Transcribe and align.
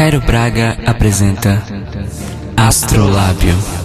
Cairo 0.00 0.18
Braga 0.22 0.78
apresenta 0.86 1.62
Astrolábio. 2.56 3.79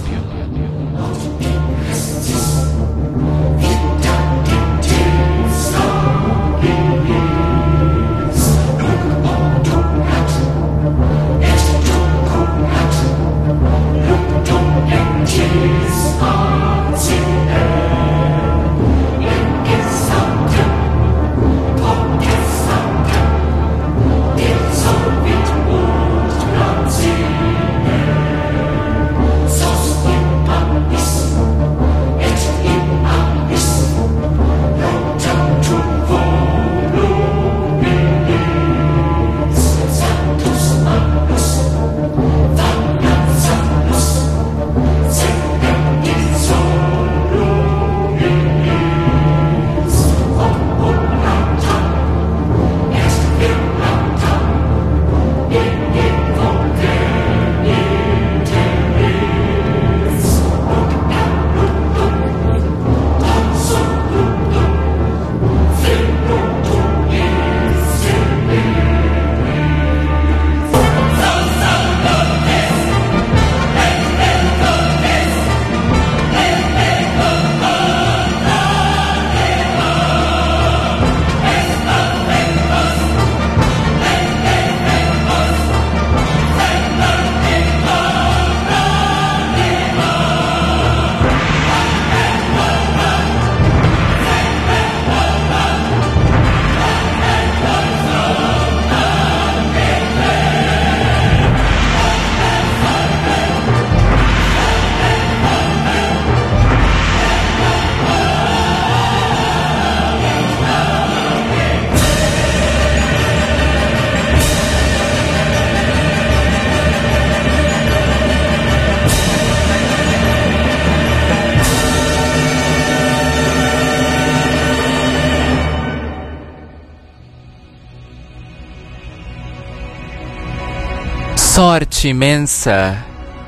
Sorte 132.06 132.10
imensa 132.10 133.04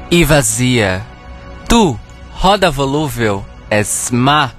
e 0.09 0.23
vazia, 0.23 1.05
tu, 1.69 1.99
roda 2.31 2.71
volúvel, 2.71 3.45
és 3.69 4.09
má. 4.11 4.51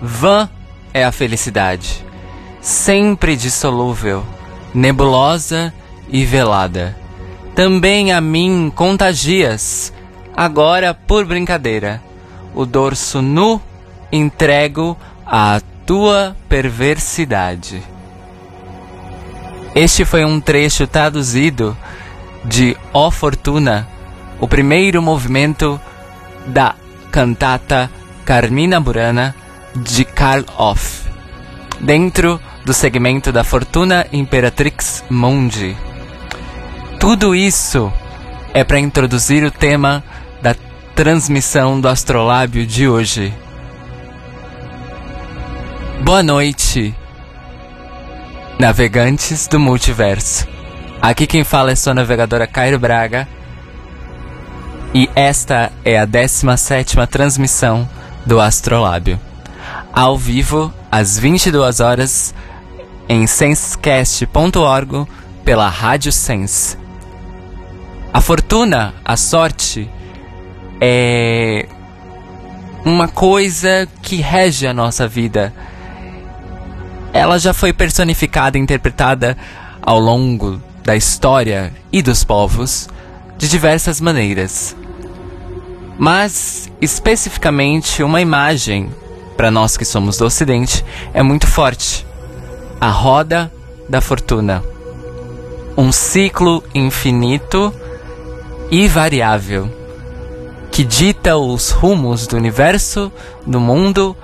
Vã 0.00 0.48
é 0.92 1.04
a 1.04 1.12
felicidade, 1.12 2.04
sempre 2.60 3.36
dissolúvel, 3.36 4.24
nebulosa 4.74 5.72
e 6.08 6.24
velada. 6.24 6.96
Também 7.54 8.10
a 8.10 8.20
mim 8.20 8.72
contagias, 8.74 9.92
agora 10.36 10.92
por 10.92 11.24
brincadeira. 11.24 12.02
O 12.52 12.66
dorso 12.66 13.22
nu 13.22 13.62
entrego 14.10 14.98
à 15.24 15.60
tua 15.86 16.36
perversidade. 16.48 17.84
Este 19.76 20.04
foi 20.04 20.24
um 20.24 20.40
trecho 20.40 20.88
traduzido 20.88 21.76
de 22.44 22.76
Ó 22.92 23.10
Fortuna, 23.10 23.88
o 24.40 24.48
primeiro 24.48 25.00
movimento 25.00 25.80
da 26.46 26.74
cantata 27.10 27.90
Carmina 28.24 28.80
Burana 28.80 29.34
de 29.76 30.04
Karl 30.04 30.44
Off, 30.56 31.08
dentro 31.80 32.40
do 32.64 32.72
segmento 32.72 33.32
da 33.32 33.44
Fortuna 33.44 34.06
Imperatrix 34.12 35.04
Mundi. 35.10 35.76
Tudo 36.98 37.34
isso 37.34 37.92
é 38.54 38.62
para 38.62 38.78
introduzir 38.78 39.44
o 39.44 39.50
tema 39.50 40.04
da 40.40 40.54
transmissão 40.94 41.80
do 41.80 41.88
astrolábio 41.88 42.66
de 42.66 42.88
hoje. 42.88 43.32
Boa 46.02 46.22
noite, 46.22 46.94
navegantes 48.58 49.46
do 49.46 49.58
multiverso. 49.58 50.46
Aqui 51.02 51.26
quem 51.26 51.42
fala 51.42 51.72
é 51.72 51.74
sua 51.74 51.92
navegadora 51.92 52.46
Cairo 52.46 52.78
Braga. 52.78 53.26
E 54.94 55.10
esta 55.16 55.72
é 55.84 55.98
a 55.98 56.04
17 56.04 56.96
transmissão 57.10 57.90
do 58.24 58.40
Astrolábio. 58.40 59.18
Ao 59.92 60.16
vivo, 60.16 60.72
às 60.92 61.18
22 61.18 61.80
horas, 61.80 62.32
em 63.08 63.26
sensecast.org, 63.26 65.08
pela 65.44 65.68
Rádio 65.68 66.12
Sense. 66.12 66.78
A 68.14 68.20
fortuna, 68.20 68.94
a 69.04 69.16
sorte, 69.16 69.90
é 70.80 71.66
uma 72.84 73.08
coisa 73.08 73.88
que 74.02 74.16
rege 74.16 74.68
a 74.68 74.72
nossa 74.72 75.08
vida. 75.08 75.52
Ela 77.12 77.40
já 77.40 77.52
foi 77.52 77.72
personificada 77.72 78.56
e 78.56 78.60
interpretada 78.60 79.36
ao 79.82 79.98
longo 79.98 80.62
da 80.84 80.96
história 80.96 81.72
e 81.92 82.02
dos 82.02 82.24
povos 82.24 82.88
de 83.38 83.48
diversas 83.48 84.00
maneiras. 84.00 84.76
Mas, 85.98 86.70
especificamente, 86.80 88.02
uma 88.02 88.20
imagem, 88.20 88.90
para 89.36 89.50
nós 89.50 89.76
que 89.76 89.84
somos 89.84 90.16
do 90.16 90.24
Ocidente, 90.24 90.84
é 91.14 91.22
muito 91.22 91.46
forte: 91.46 92.06
a 92.80 92.90
roda 92.90 93.52
da 93.88 94.00
fortuna. 94.00 94.62
Um 95.76 95.90
ciclo 95.90 96.62
infinito 96.74 97.72
e 98.70 98.88
variável 98.88 99.70
que 100.72 100.84
dita 100.84 101.36
os 101.36 101.70
rumos 101.70 102.26
do 102.26 102.36
universo, 102.36 103.12
do 103.46 103.60
mundo, 103.60 104.16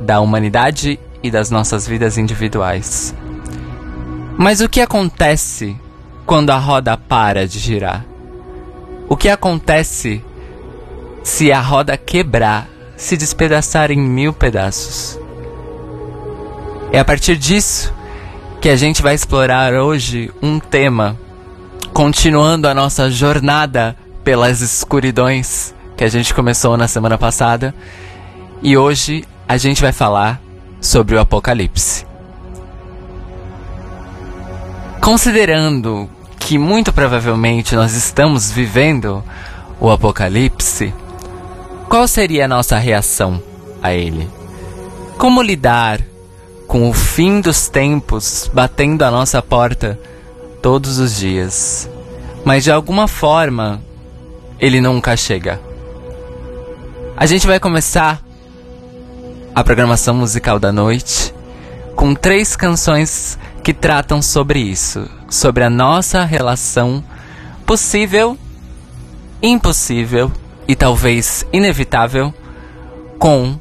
da 0.00 0.20
humanidade 0.20 0.98
e 1.22 1.30
das 1.30 1.50
nossas 1.50 1.86
vidas 1.88 2.16
individuais. 2.16 3.12
Mas 4.36 4.60
o 4.60 4.68
que 4.68 4.80
acontece 4.80 5.76
quando 6.28 6.50
a 6.50 6.58
roda 6.58 6.94
para 6.94 7.48
de 7.48 7.58
girar? 7.58 8.04
O 9.08 9.16
que 9.16 9.30
acontece 9.30 10.22
se 11.24 11.50
a 11.50 11.58
roda 11.58 11.96
quebrar, 11.96 12.68
se 12.98 13.16
despedaçar 13.16 13.90
em 13.90 13.98
mil 13.98 14.34
pedaços? 14.34 15.18
É 16.92 16.98
a 16.98 17.04
partir 17.04 17.38
disso 17.38 17.94
que 18.60 18.68
a 18.68 18.76
gente 18.76 19.00
vai 19.00 19.14
explorar 19.14 19.72
hoje 19.72 20.30
um 20.42 20.60
tema, 20.60 21.18
continuando 21.94 22.68
a 22.68 22.74
nossa 22.74 23.10
jornada 23.10 23.96
pelas 24.22 24.60
escuridões 24.60 25.74
que 25.96 26.04
a 26.04 26.10
gente 26.10 26.34
começou 26.34 26.76
na 26.76 26.86
semana 26.86 27.16
passada. 27.16 27.74
E 28.60 28.76
hoje 28.76 29.24
a 29.48 29.56
gente 29.56 29.80
vai 29.80 29.92
falar 29.92 30.38
sobre 30.78 31.14
o 31.14 31.20
Apocalipse. 31.20 32.06
Considerando 35.00 36.17
que 36.38 36.58
muito 36.58 36.92
provavelmente 36.92 37.74
nós 37.74 37.94
estamos 37.94 38.50
vivendo 38.50 39.22
o 39.80 39.90
apocalipse, 39.90 40.94
qual 41.88 42.06
seria 42.08 42.44
a 42.44 42.48
nossa 42.48 42.78
reação 42.78 43.42
a 43.82 43.92
ele? 43.92 44.28
Como 45.18 45.42
lidar 45.42 46.00
com 46.66 46.88
o 46.88 46.92
fim 46.92 47.40
dos 47.40 47.68
tempos 47.68 48.50
batendo 48.52 49.02
a 49.02 49.10
nossa 49.10 49.42
porta 49.42 49.98
todos 50.62 50.98
os 50.98 51.16
dias? 51.16 51.88
mas 52.48 52.64
de 52.64 52.72
alguma 52.72 53.06
forma 53.06 53.82
ele 54.58 54.80
nunca 54.80 55.14
chega. 55.16 55.60
A 57.14 57.26
gente 57.26 57.46
vai 57.46 57.60
começar 57.60 58.22
a 59.54 59.62
programação 59.62 60.14
musical 60.14 60.58
da 60.58 60.72
noite 60.72 61.34
com 61.94 62.14
três 62.14 62.56
canções 62.56 63.38
que 63.68 63.74
tratam 63.74 64.22
sobre 64.22 64.60
isso, 64.60 65.06
sobre 65.28 65.62
a 65.62 65.68
nossa 65.68 66.24
relação 66.24 67.04
possível, 67.66 68.34
impossível 69.42 70.32
e 70.66 70.74
talvez 70.74 71.44
inevitável 71.52 72.32
com 73.18 73.60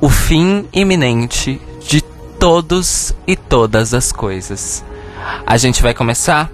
o 0.00 0.08
fim 0.08 0.68
iminente 0.72 1.60
de 1.84 2.00
todos 2.38 3.12
e 3.26 3.34
todas 3.34 3.92
as 3.92 4.12
coisas. 4.12 4.84
A 5.44 5.56
gente 5.56 5.82
vai 5.82 5.92
começar 5.92 6.48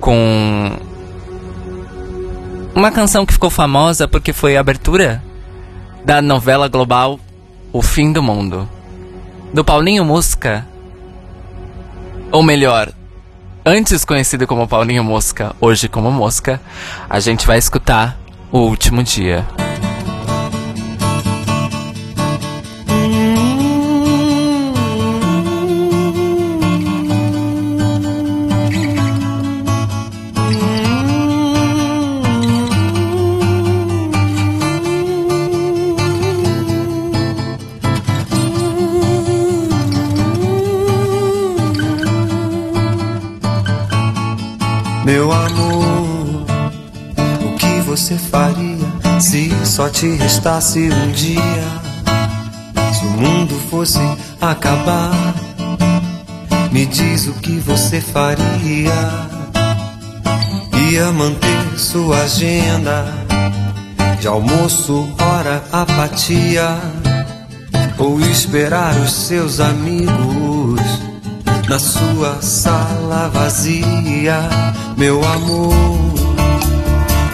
com 0.00 0.78
uma 2.74 2.90
canção 2.90 3.26
que 3.26 3.34
ficou 3.34 3.50
famosa 3.50 4.08
porque 4.08 4.32
foi 4.32 4.56
a 4.56 4.60
abertura 4.60 5.22
da 6.06 6.22
novela 6.22 6.68
global 6.68 7.20
O 7.70 7.82
Fim 7.82 8.14
do 8.14 8.22
Mundo, 8.22 8.66
do 9.52 9.62
Paulinho 9.62 10.06
Mosca, 10.06 10.66
ou 12.30 12.42
melhor, 12.42 12.92
antes 13.64 14.04
conhecido 14.04 14.46
como 14.46 14.68
Paulinho 14.68 15.04
Mosca, 15.04 15.54
hoje 15.60 15.88
como 15.88 16.10
Mosca, 16.10 16.60
a 17.08 17.20
gente 17.20 17.46
vai 17.46 17.58
escutar 17.58 18.16
O 18.50 18.58
Último 18.60 19.02
Dia. 19.02 19.44
Meu 45.06 45.30
amor, 45.30 46.44
o 47.44 47.56
que 47.56 47.80
você 47.82 48.16
faria 48.16 49.20
se 49.20 49.52
só 49.64 49.88
te 49.88 50.08
restasse 50.16 50.90
um 50.90 51.12
dia? 51.12 51.62
Se 52.92 53.06
o 53.06 53.10
mundo 53.10 53.54
fosse 53.70 54.00
acabar, 54.40 55.12
me 56.72 56.86
diz 56.86 57.28
o 57.28 57.34
que 57.34 57.52
você 57.60 58.00
faria. 58.00 58.92
Ia 60.90 61.12
manter 61.12 61.78
sua 61.78 62.22
agenda 62.22 63.04
de 64.18 64.26
almoço, 64.26 65.08
hora, 65.20 65.62
apatia, 65.70 66.80
ou 67.96 68.20
esperar 68.22 68.96
os 68.96 69.12
seus 69.12 69.60
amigos 69.60 70.45
na 71.68 71.78
sua 71.80 72.40
sala 72.40 73.28
vazia, 73.32 74.40
meu 74.96 75.22
amor. 75.24 75.74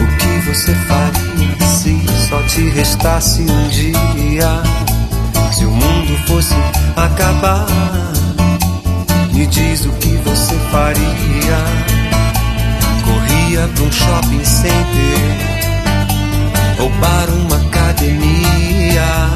O 0.01 0.07
que 0.19 0.49
você 0.49 0.75
faria 0.75 1.67
se 1.67 2.01
só 2.29 2.43
te 2.45 2.69
restasse 2.71 3.43
um 3.43 3.69
dia? 3.69 4.63
Se 5.53 5.67
o 5.67 5.71
mundo 5.71 6.17
fosse 6.27 6.55
acabar, 6.97 7.67
me 9.33 9.47
diz 9.47 9.85
o 9.85 9.91
que 9.93 10.17
você 10.25 10.55
faria. 10.71 11.59
Corria 13.05 13.69
pra 13.75 13.85
um 13.85 13.93
shopping 13.93 14.45
center 14.45 15.53
ou 16.81 16.91
para 17.01 17.31
uma 17.33 17.57
academia, 17.69 19.29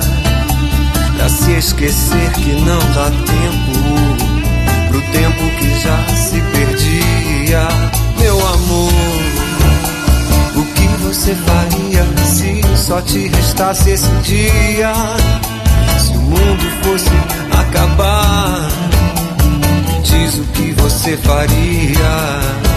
pra 1.17 1.29
se 1.29 1.53
esquecer 1.53 2.33
que 2.33 2.53
não 2.53 2.79
dá 2.95 3.11
tempo 3.11 4.26
pro 4.97 5.03
tempo 5.13 5.51
que 5.59 5.79
já 5.79 6.07
se 6.15 6.41
perdia, 6.41 7.69
meu 8.19 8.39
amor. 8.47 8.93
O 10.57 10.65
que 10.75 10.87
você 11.03 11.35
faria 11.35 12.05
se 12.25 12.63
só 12.77 13.01
te 13.03 13.29
restasse 13.29 13.91
esse 13.91 14.11
dia? 14.23 14.93
Se 15.99 16.13
o 16.17 16.21
mundo 16.21 16.83
fosse 16.83 17.11
acabar, 17.59 18.69
diz 20.03 20.39
o 20.39 20.45
que 20.55 20.73
você 20.73 21.17
faria. 21.19 22.76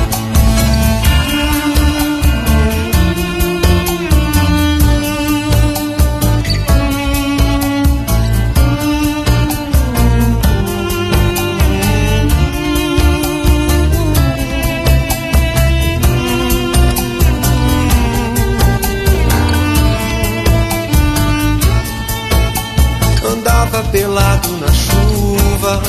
Pelado 23.91 24.49
na 24.57 24.71
chuva, 24.71 25.81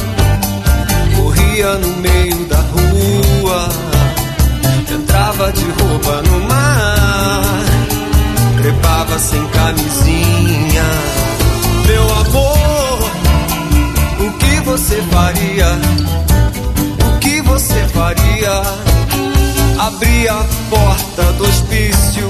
corria 1.16 1.74
no 1.74 1.96
meio 1.98 2.44
da 2.46 2.56
rua, 2.56 3.68
entrava 4.90 5.52
de 5.52 5.64
roupa 5.64 6.22
no 6.22 6.40
mar, 6.48 7.64
trepava 8.60 9.18
sem 9.18 9.44
camisinha. 9.48 10.84
Meu 11.86 12.02
amor, 12.02 13.10
o 14.20 14.32
que 14.38 14.60
você 14.64 15.02
faria? 15.10 15.78
O 17.06 17.18
que 17.18 17.40
você 17.42 17.86
faria? 17.88 18.62
Abria 19.78 20.32
a 20.32 20.44
porta 20.70 21.22
do 21.34 21.44
hospício, 21.44 22.28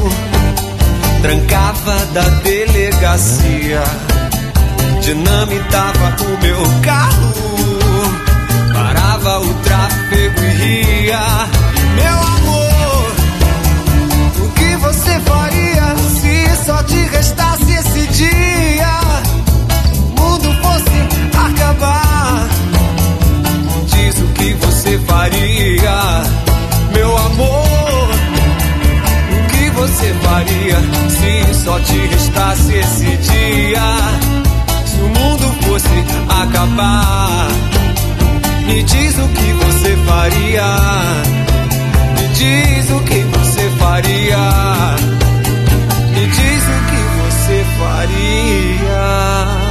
trancava 1.23 1.97
da 2.13 2.23
delegacia 2.43 4.10
dinamitava 5.15 6.17
o 6.23 6.41
meu 6.41 6.63
carro, 6.83 7.33
parava 8.73 9.41
o 9.41 9.55
tráfego 9.55 10.41
e 10.41 10.49
ria. 10.51 11.49
Meu 11.97 12.15
amor, 12.15 13.13
o 14.45 14.49
que 14.51 14.77
você 14.77 15.19
faria 15.21 15.97
se 16.21 16.65
só 16.65 16.81
te 16.85 16.99
restasse 17.09 17.73
esse 17.73 18.07
dia? 18.07 19.01
O 19.97 20.21
mundo 20.21 20.55
fosse 20.63 20.99
acabar. 21.37 22.49
Diz 23.87 24.17
o 24.17 24.27
que 24.29 24.55
você 24.55 24.97
faria, 25.09 26.23
meu 26.93 27.17
amor. 27.17 28.11
O 29.33 29.49
que 29.49 29.71
você 29.71 30.15
faria 30.23 30.79
se 31.11 31.65
só 31.65 31.81
te 31.81 31.97
restasse 31.97 32.75
esse 32.75 33.17
dia? 33.17 34.30
O 35.01 35.09
mundo 35.09 35.45
fosse 35.63 36.05
acabar, 36.43 37.49
me 38.67 38.83
diz 38.83 39.19
o 39.19 39.29
que 39.29 39.53
você 39.53 39.97
faria. 40.07 40.77
Me 42.17 42.29
diz 42.29 42.91
o 42.91 43.01
que 43.01 43.21
você 43.21 43.71
faria. 43.79 44.97
Me 46.15 46.27
diz 46.27 46.63
o 46.65 46.81
que 46.91 47.03
você 47.21 47.65
faria. 47.79 49.70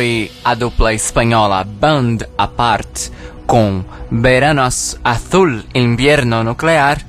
Foi 0.00 0.30
a 0.42 0.54
dupla 0.54 0.94
espanhola 0.94 1.62
Band 1.62 2.20
Apart 2.38 3.10
com 3.46 3.84
Verano 4.10 4.62
Azul 4.62 5.62
Invierno 5.74 6.42
Nuclear. 6.42 7.04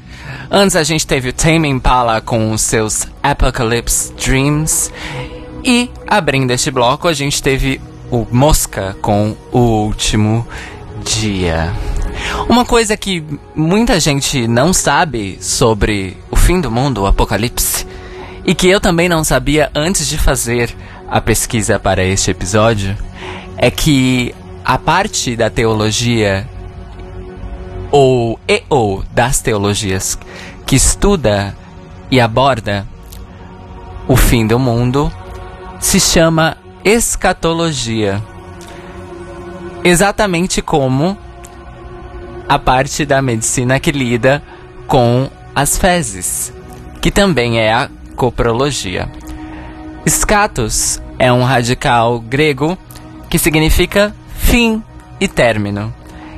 Antes 0.51 0.75
a 0.75 0.83
gente 0.83 1.07
teve 1.07 1.29
o 1.29 1.33
Tame 1.33 1.69
Impala 1.69 2.19
com 2.19 2.57
seus 2.57 3.07
Apocalypse 3.23 4.11
Dreams. 4.15 4.91
E 5.63 5.89
abrindo 6.05 6.51
este 6.51 6.69
bloco 6.69 7.07
a 7.07 7.13
gente 7.13 7.41
teve 7.41 7.79
o 8.11 8.27
Mosca 8.29 8.93
com 9.01 9.37
o 9.53 9.85
último 9.85 10.45
dia. 11.05 11.73
Uma 12.49 12.65
coisa 12.65 12.97
que 12.97 13.23
muita 13.55 14.01
gente 14.01 14.49
não 14.49 14.73
sabe 14.73 15.37
sobre 15.39 16.17
o 16.29 16.35
fim 16.35 16.59
do 16.59 16.69
mundo, 16.69 17.03
o 17.03 17.07
apocalipse, 17.07 17.87
e 18.43 18.53
que 18.53 18.67
eu 18.67 18.81
também 18.81 19.07
não 19.07 19.23
sabia 19.23 19.71
antes 19.73 20.05
de 20.05 20.17
fazer 20.17 20.75
a 21.11 21.19
pesquisa 21.19 21.77
para 21.77 22.05
este 22.05 22.31
episódio 22.31 22.97
é 23.57 23.69
que 23.69 24.33
a 24.63 24.77
parte 24.77 25.35
da 25.35 25.49
teologia 25.49 26.47
ou 27.91 28.39
e 28.47 28.63
ou 28.69 29.03
das 29.11 29.41
teologias 29.41 30.17
que 30.65 30.77
estuda 30.77 31.53
e 32.09 32.21
aborda 32.21 32.87
o 34.07 34.15
fim 34.15 34.47
do 34.47 34.57
mundo 34.57 35.11
se 35.81 35.99
chama 35.99 36.55
escatologia. 36.81 38.23
Exatamente 39.83 40.61
como 40.61 41.17
a 42.47 42.57
parte 42.57 43.05
da 43.05 43.21
medicina 43.21 43.81
que 43.81 43.91
lida 43.91 44.41
com 44.87 45.29
as 45.53 45.77
fezes, 45.77 46.53
que 47.01 47.11
também 47.11 47.59
é 47.59 47.73
a 47.73 47.89
coprologia. 48.15 49.09
Scatos 50.07 51.01
é 51.19 51.31
um 51.31 51.43
radical 51.43 52.19
grego 52.19 52.77
que 53.29 53.37
significa 53.37 54.13
fim 54.35 54.83
e 55.19 55.27
término. 55.27 55.93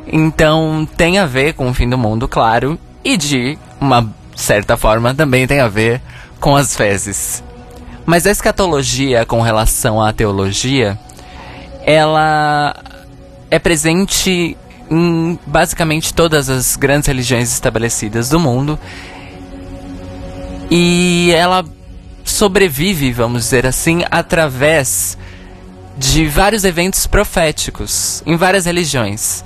Então 0.06 0.88
tem 0.98 1.18
a 1.18 1.26
ver 1.26 1.54
com 1.54 1.70
o 1.70 1.74
fim 1.74 1.90
do 1.90 1.98
mundo, 1.98 2.28
claro, 2.28 2.78
e 3.04 3.16
de 3.16 3.58
uma 3.80 4.14
certa 4.36 4.76
forma 4.76 5.14
também 5.14 5.48
tem 5.48 5.60
a 5.60 5.68
ver 5.68 6.02
com 6.40 6.56
as 6.56 6.76
fezes. 6.76 7.44
Mas 8.06 8.28
a 8.28 8.32
escatologia 8.32 9.26
com 9.26 9.42
relação 9.42 10.02
à 10.02 10.12
teologia, 10.12 11.00
ela 11.86 12.76
é 13.50 13.58
presente 13.58 14.58
em 14.92 15.40
basicamente 15.46 16.14
todas 16.14 16.50
as 16.50 16.76
grandes 16.76 17.08
religiões 17.08 17.52
estabelecidas 17.52 18.30
do 18.30 18.40
mundo. 18.40 18.78
E 20.70 21.32
ela 21.34 21.64
sobrevive, 22.24 23.12
vamos 23.12 23.44
dizer 23.44 23.66
assim, 23.66 24.04
através 24.10 25.18
de 25.98 26.28
vários 26.28 26.64
eventos 26.64 27.06
proféticos 27.06 28.24
em 28.26 28.36
várias 28.36 28.66
religiões. 28.66 29.44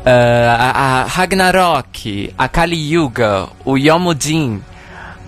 Uh, 0.00 0.50
a, 0.58 0.70
a, 0.70 1.04
Ragnarok, 1.04 2.34
a 2.36 2.48
Kali 2.48 2.94
Yuga, 2.94 3.48
o 3.64 3.76
Yom 3.76 4.06
Odin, 4.06 4.62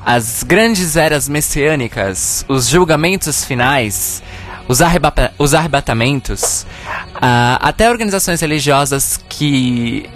as 0.05 0.43
grandes 0.43 0.97
eras 0.97 1.29
messiânicas, 1.29 2.45
os 2.49 2.69
julgamentos 2.69 3.45
finais, 3.45 4.23
os, 4.69 4.83
arrebata 4.83 5.33
os 5.39 5.55
arrebatamentos, 5.55 6.67
uh, 7.15 7.57
até 7.61 7.89
organizações 7.89 8.41
religiosas 8.41 9.21
que 9.29 10.09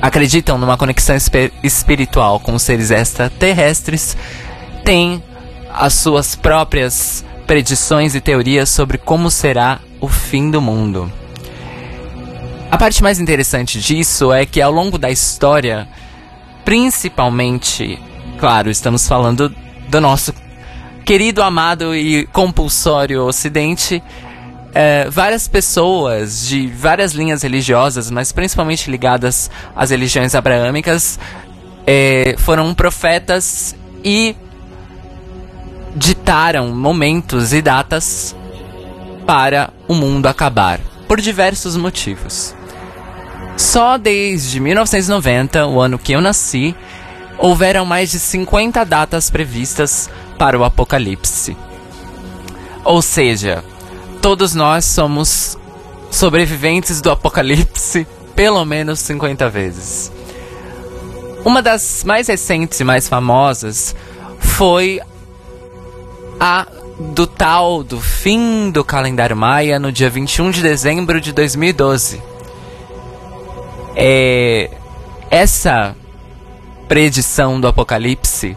acreditam 0.00 0.58
numa 0.58 0.76
conexão 0.76 1.16
espiritual 1.62 2.38
com 2.38 2.58
seres 2.58 2.90
extraterrestres 2.90 4.16
tem 4.88 5.22
as 5.70 5.92
suas 5.92 6.34
próprias 6.34 7.22
predições 7.46 8.14
e 8.14 8.22
teorias 8.22 8.70
sobre 8.70 8.96
como 8.96 9.30
será 9.30 9.80
o 10.00 10.08
fim 10.08 10.50
do 10.50 10.62
mundo. 10.62 11.12
A 12.70 12.78
parte 12.78 13.02
mais 13.02 13.20
interessante 13.20 13.78
disso 13.82 14.32
é 14.32 14.46
que 14.46 14.62
ao 14.62 14.72
longo 14.72 14.96
da 14.96 15.10
história, 15.10 15.86
principalmente, 16.64 17.98
claro, 18.38 18.70
estamos 18.70 19.06
falando 19.06 19.54
do 19.90 20.00
nosso 20.00 20.32
querido, 21.04 21.42
amado 21.42 21.94
e 21.94 22.24
compulsório 22.28 23.26
Ocidente, 23.26 24.02
é, 24.72 25.06
várias 25.10 25.46
pessoas 25.46 26.48
de 26.48 26.66
várias 26.66 27.12
linhas 27.12 27.42
religiosas, 27.42 28.10
mas 28.10 28.32
principalmente 28.32 28.90
ligadas 28.90 29.50
às 29.76 29.90
religiões 29.90 30.34
abraâmicas, 30.34 31.20
é, 31.86 32.36
foram 32.38 32.72
profetas 32.72 33.76
e 34.02 34.34
ditaram 35.94 36.68
momentos 36.68 37.52
e 37.52 37.62
datas 37.62 38.34
para 39.26 39.72
o 39.86 39.94
mundo 39.94 40.26
acabar, 40.26 40.80
por 41.06 41.20
diversos 41.20 41.76
motivos. 41.76 42.54
Só 43.56 43.98
desde 43.98 44.60
1990, 44.60 45.66
o 45.66 45.80
ano 45.80 45.98
que 45.98 46.12
eu 46.12 46.20
nasci, 46.20 46.74
houveram 47.38 47.84
mais 47.84 48.10
de 48.10 48.18
50 48.18 48.84
datas 48.84 49.30
previstas 49.30 50.08
para 50.38 50.58
o 50.58 50.64
apocalipse. 50.64 51.56
Ou 52.84 53.02
seja, 53.02 53.64
todos 54.22 54.54
nós 54.54 54.84
somos 54.84 55.58
sobreviventes 56.10 57.00
do 57.00 57.10
apocalipse 57.10 58.06
pelo 58.34 58.64
menos 58.64 59.00
50 59.00 59.48
vezes. 59.50 60.12
Uma 61.44 61.60
das 61.60 62.04
mais 62.04 62.28
recentes 62.28 62.78
e 62.78 62.84
mais 62.84 63.08
famosas 63.08 63.94
foi 64.38 65.00
a 66.40 66.66
do 67.14 67.26
tal 67.26 67.82
do 67.82 68.00
fim 68.00 68.70
do 68.70 68.84
calendário 68.84 69.36
maia 69.36 69.78
no 69.78 69.92
dia 69.92 70.10
21 70.10 70.50
de 70.50 70.62
dezembro 70.62 71.20
de 71.20 71.32
2012. 71.32 72.20
É, 73.94 74.70
essa 75.30 75.96
predição 76.88 77.60
do 77.60 77.66
apocalipse, 77.66 78.56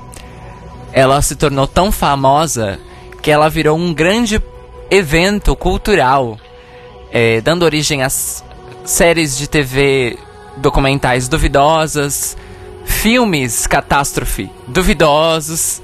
ela 0.93 1.21
se 1.21 1.35
tornou 1.35 1.67
tão 1.67 1.91
famosa 1.91 2.79
que 3.21 3.31
ela 3.31 3.49
virou 3.49 3.77
um 3.77 3.93
grande 3.93 4.41
evento 4.89 5.55
cultural, 5.55 6.37
é, 7.11 7.41
dando 7.41 7.63
origem 7.63 8.03
a 8.03 8.09
séries 8.09 9.37
de 9.37 9.47
TV 9.47 10.17
documentais 10.57 11.27
duvidosas, 11.27 12.37
filmes 12.85 13.67
catástrofe 13.67 14.49
duvidosos 14.67 15.81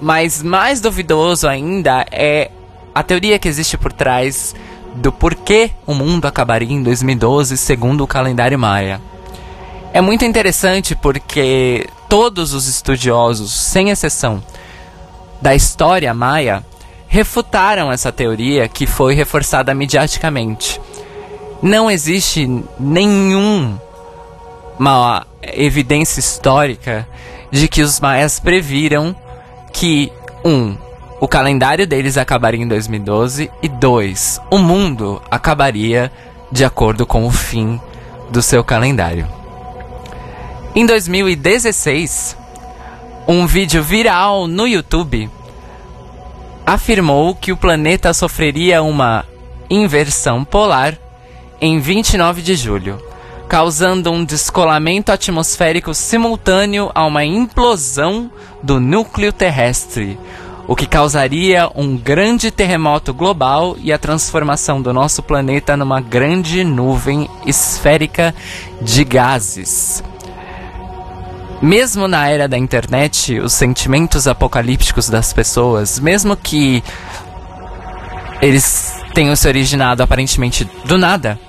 mas 0.00 0.42
mais 0.42 0.80
duvidoso 0.80 1.48
ainda 1.48 2.06
é 2.10 2.50
a 2.94 3.02
teoria 3.02 3.38
que 3.38 3.48
existe 3.48 3.76
por 3.76 3.92
trás 3.92 4.54
do 4.94 5.12
porquê 5.12 5.70
o 5.86 5.94
mundo 5.94 6.26
acabaria 6.26 6.72
em 6.72 6.82
2012 6.82 7.56
segundo 7.56 8.02
o 8.02 8.06
calendário 8.06 8.58
maia. 8.58 9.00
É 9.92 10.00
muito 10.00 10.24
interessante 10.24 10.94
porque 10.94 11.88
todos 12.08 12.52
os 12.52 12.66
estudiosos, 12.68 13.52
sem 13.52 13.90
exceção, 13.90 14.42
da 15.40 15.54
história 15.54 16.12
maia 16.12 16.64
refutaram 17.06 17.90
essa 17.90 18.12
teoria 18.12 18.68
que 18.68 18.86
foi 18.86 19.14
reforçada 19.14 19.74
mediaticamente. 19.74 20.80
Não 21.62 21.90
existe 21.90 22.46
nenhuma 22.78 23.80
evidência 25.42 26.20
histórica 26.20 27.08
de 27.50 27.66
que 27.66 27.82
os 27.82 27.98
maias 27.98 28.38
previram 28.38 29.16
que, 29.72 30.12
um, 30.44 30.76
o 31.20 31.26
calendário 31.26 31.86
deles 31.86 32.16
acabaria 32.16 32.62
em 32.62 32.68
2012 32.68 33.50
e 33.62 33.68
dois, 33.68 34.40
o 34.50 34.58
mundo 34.58 35.20
acabaria 35.30 36.12
de 36.50 36.64
acordo 36.64 37.06
com 37.06 37.26
o 37.26 37.30
fim 37.30 37.80
do 38.30 38.42
seu 38.42 38.62
calendário. 38.62 39.26
Em 40.74 40.86
2016, 40.86 42.36
um 43.26 43.46
vídeo 43.46 43.82
viral 43.82 44.46
no 44.46 44.66
YouTube 44.66 45.30
afirmou 46.64 47.34
que 47.34 47.50
o 47.50 47.56
planeta 47.56 48.12
sofreria 48.12 48.82
uma 48.82 49.24
inversão 49.68 50.44
polar 50.44 50.96
em 51.60 51.80
29 51.80 52.42
de 52.42 52.54
julho, 52.54 53.02
causando 53.48 54.10
um 54.10 54.24
descolamento 54.24 55.10
atmosférico 55.10 55.94
simultâneo 55.94 56.90
a 56.94 57.06
uma 57.06 57.24
implosão 57.24 58.30
do 58.62 58.78
núcleo 58.78 59.32
terrestre, 59.32 60.18
o 60.66 60.76
que 60.76 60.86
causaria 60.86 61.70
um 61.74 61.96
grande 61.96 62.50
terremoto 62.50 63.14
global 63.14 63.74
e 63.78 63.90
a 63.90 63.98
transformação 63.98 64.82
do 64.82 64.92
nosso 64.92 65.22
planeta 65.22 65.78
numa 65.78 65.98
grande 65.98 66.62
nuvem 66.62 67.28
esférica 67.46 68.34
de 68.82 69.02
gases. 69.02 70.04
Mesmo 71.62 72.06
na 72.06 72.28
era 72.28 72.46
da 72.46 72.58
internet, 72.58 73.40
os 73.40 73.54
sentimentos 73.54 74.28
apocalípticos 74.28 75.08
das 75.08 75.32
pessoas, 75.32 75.98
mesmo 75.98 76.36
que 76.36 76.84
eles 78.42 78.94
tenham 79.14 79.34
se 79.34 79.48
originado 79.48 80.02
aparentemente 80.02 80.68
do 80.84 80.98
nada, 80.98 81.40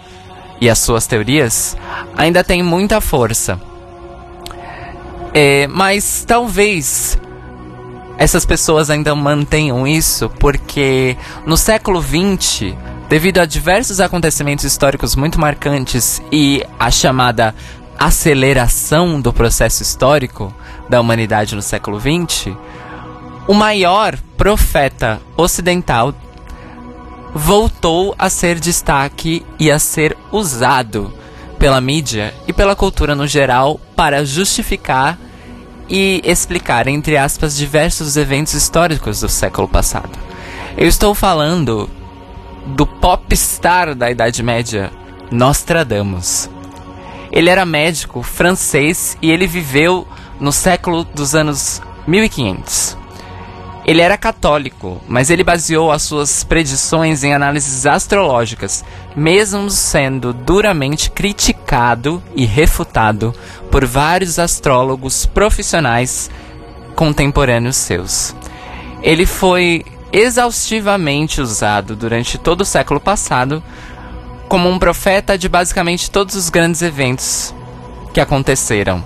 e 0.62 0.70
as 0.70 0.80
suas 0.80 1.08
teorias, 1.08 1.76
ainda 2.16 2.44
têm 2.44 2.62
muita 2.62 3.00
força. 3.00 3.60
É, 5.34 5.68
mas 5.68 6.24
talvez 6.28 7.18
essas 8.18 8.46
pessoas 8.46 8.90
ainda 8.90 9.16
mantenham 9.16 9.88
isso 9.88 10.30
porque 10.40 11.16
no 11.46 11.56
século 11.56 12.02
XX, 12.02 12.76
devido 13.08 13.38
a 13.38 13.46
diversos 13.46 14.00
acontecimentos 14.02 14.66
históricos 14.66 15.16
muito 15.16 15.40
marcantes 15.40 16.22
e 16.32 16.66
a 16.78 16.92
chamada 16.92 17.56
aceleração 17.98 19.22
do 19.22 19.32
processo 19.32 19.84
histórico 19.84 20.54
da 20.90 21.00
humanidade 21.00 21.56
no 21.56 21.62
século 21.62 22.00
XX, 22.00 22.56
o 23.48 23.54
maior 23.54 24.18
profeta 24.38 25.22
ocidental 25.38 26.14
voltou 27.34 28.16
a 28.18 28.30
ser 28.30 28.60
destaque 28.60 29.46
e 29.60 29.72
a 29.72 29.80
ser 29.80 30.18
usado 30.32 31.14
pela 31.58 31.82
mídia 31.82 32.34
e 32.48 32.54
pela 32.54 32.76
cultura 32.76 33.16
no 33.16 33.28
geral 33.28 33.80
para 33.96 34.26
justificar 34.26 35.18
e 35.90 36.22
explicar, 36.24 36.88
entre 36.88 37.18
aspas, 37.18 37.56
diversos 37.56 38.16
eventos 38.16 38.54
históricos 38.54 39.20
do 39.20 39.30
século 39.30 39.68
passado. 39.68 40.18
Eu 40.78 40.88
estou 40.88 41.14
falando 41.14 41.90
do 42.68 42.86
popstar 42.86 43.96
da 43.96 44.10
Idade 44.10 44.44
Média, 44.44 44.92
Nostradamus. 45.32 46.50
Ele 47.32 47.50
era 47.50 47.66
médico 47.66 48.24
francês 48.24 49.18
e 49.22 49.32
ele 49.32 49.48
viveu 49.48 50.08
no 50.40 50.52
século 50.52 51.04
dos 51.04 51.36
anos 51.36 51.82
1500. 52.08 52.99
Ele 53.90 54.02
era 54.02 54.20
católico, 54.20 55.02
mas 55.08 55.32
ele 55.32 55.44
baseou 55.44 55.92
as 55.92 56.04
suas 56.04 56.44
predições 56.44 57.24
em 57.24 57.34
análises 57.34 57.88
astrológicas, 57.88 58.86
mesmo 59.16 59.68
sendo 59.72 60.32
duramente 60.32 61.10
criticado 61.10 62.22
e 62.36 62.46
refutado 62.46 63.34
por 63.72 63.84
vários 63.86 64.38
astrólogos 64.38 65.26
profissionais 65.26 66.30
contemporâneos 66.94 67.78
seus. 67.78 68.36
Ele 69.02 69.26
foi 69.26 69.84
exaustivamente 70.14 71.42
usado 71.42 71.96
durante 71.96 72.38
todo 72.38 72.62
o 72.62 72.66
século 72.66 73.00
passado 73.00 73.64
como 74.48 74.70
um 74.70 74.78
profeta 74.78 75.36
de 75.36 75.50
basicamente 75.50 76.12
todos 76.12 76.36
os 76.36 76.52
grandes 76.52 76.84
eventos 76.84 77.56
que 78.14 78.22
aconteceram 78.22 79.04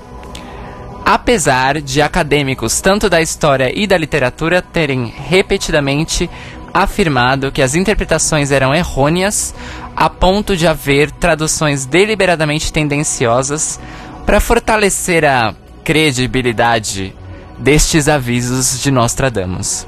apesar 1.05 1.81
de 1.81 2.01
acadêmicos 2.01 2.79
tanto 2.79 3.09
da 3.09 3.21
história 3.21 3.71
e 3.73 3.85
da 3.85 3.97
literatura 3.97 4.61
terem 4.61 5.05
repetidamente 5.05 6.29
afirmado 6.73 7.51
que 7.51 7.61
as 7.61 7.75
interpretações 7.75 8.51
eram 8.51 8.73
errôneas, 8.73 9.53
a 9.95 10.09
ponto 10.09 10.57
de 10.57 10.65
haver 10.65 11.11
traduções 11.11 11.85
deliberadamente 11.85 12.73
tendenciosas 12.73 13.79
para 14.25 14.39
fortalecer 14.39 15.23
a 15.23 15.53
credibilidade 15.83 17.13
destes 17.59 18.07
avisos 18.07 18.81
de 18.81 18.89
Nostradamus. 18.89 19.85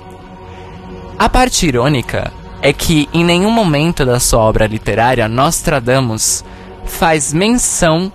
A 1.18 1.28
parte 1.30 1.66
irônica 1.66 2.32
é 2.62 2.72
que 2.72 3.10
em 3.14 3.24
nenhum 3.24 3.50
momento 3.50 4.06
da 4.06 4.20
sua 4.20 4.42
obra 4.42 4.68
literária 4.68 5.28
Nostradamus 5.28 6.44
faz 6.86 7.34
menção 7.34 8.12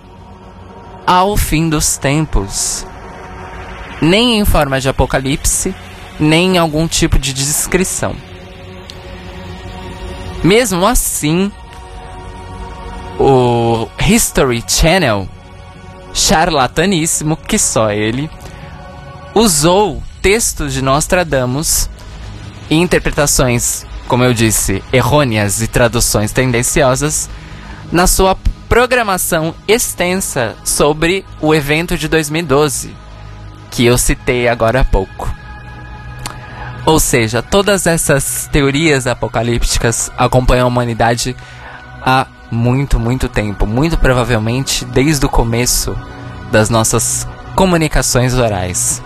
ao 1.05 1.35
fim 1.35 1.67
dos 1.67 1.97
tempos 1.97 2.85
nem 4.01 4.39
em 4.39 4.45
forma 4.45 4.81
de 4.81 4.89
apocalipse, 4.89 5.75
nem 6.19 6.55
em 6.55 6.57
algum 6.57 6.87
tipo 6.87 7.19
de 7.19 7.33
descrição. 7.33 8.15
Mesmo 10.43 10.85
assim, 10.87 11.51
o 13.19 13.87
History 13.99 14.63
Channel, 14.67 15.29
charlataníssimo 16.13 17.37
que 17.37 17.59
só 17.59 17.91
ele, 17.91 18.29
usou 19.35 20.01
textos 20.21 20.73
de 20.73 20.81
Nostradamus 20.81 21.87
e 22.69 22.75
interpretações, 22.75 23.85
como 24.07 24.23
eu 24.23 24.33
disse, 24.33 24.83
errôneas 24.91 25.61
e 25.61 25.67
traduções 25.67 26.31
tendenciosas 26.31 27.29
na 27.91 28.07
sua 28.07 28.35
programação 28.67 29.53
extensa 29.67 30.55
sobre 30.63 31.23
o 31.39 31.53
evento 31.53 31.97
de 31.97 32.07
2012 32.07 33.01
que 33.71 33.85
eu 33.85 33.97
citei 33.97 34.47
agora 34.47 34.81
há 34.81 34.85
pouco. 34.85 35.33
Ou 36.85 36.99
seja, 36.99 37.41
todas 37.41 37.87
essas 37.87 38.49
teorias 38.51 39.07
apocalípticas 39.07 40.11
acompanham 40.17 40.65
a 40.65 40.67
humanidade 40.67 41.35
há 42.05 42.27
muito, 42.51 42.99
muito 42.99 43.29
tempo, 43.29 43.65
muito 43.65 43.97
provavelmente 43.97 44.83
desde 44.83 45.25
o 45.25 45.29
começo 45.29 45.95
das 46.51 46.69
nossas 46.69 47.27
comunicações 47.55 48.33
orais. 48.33 49.01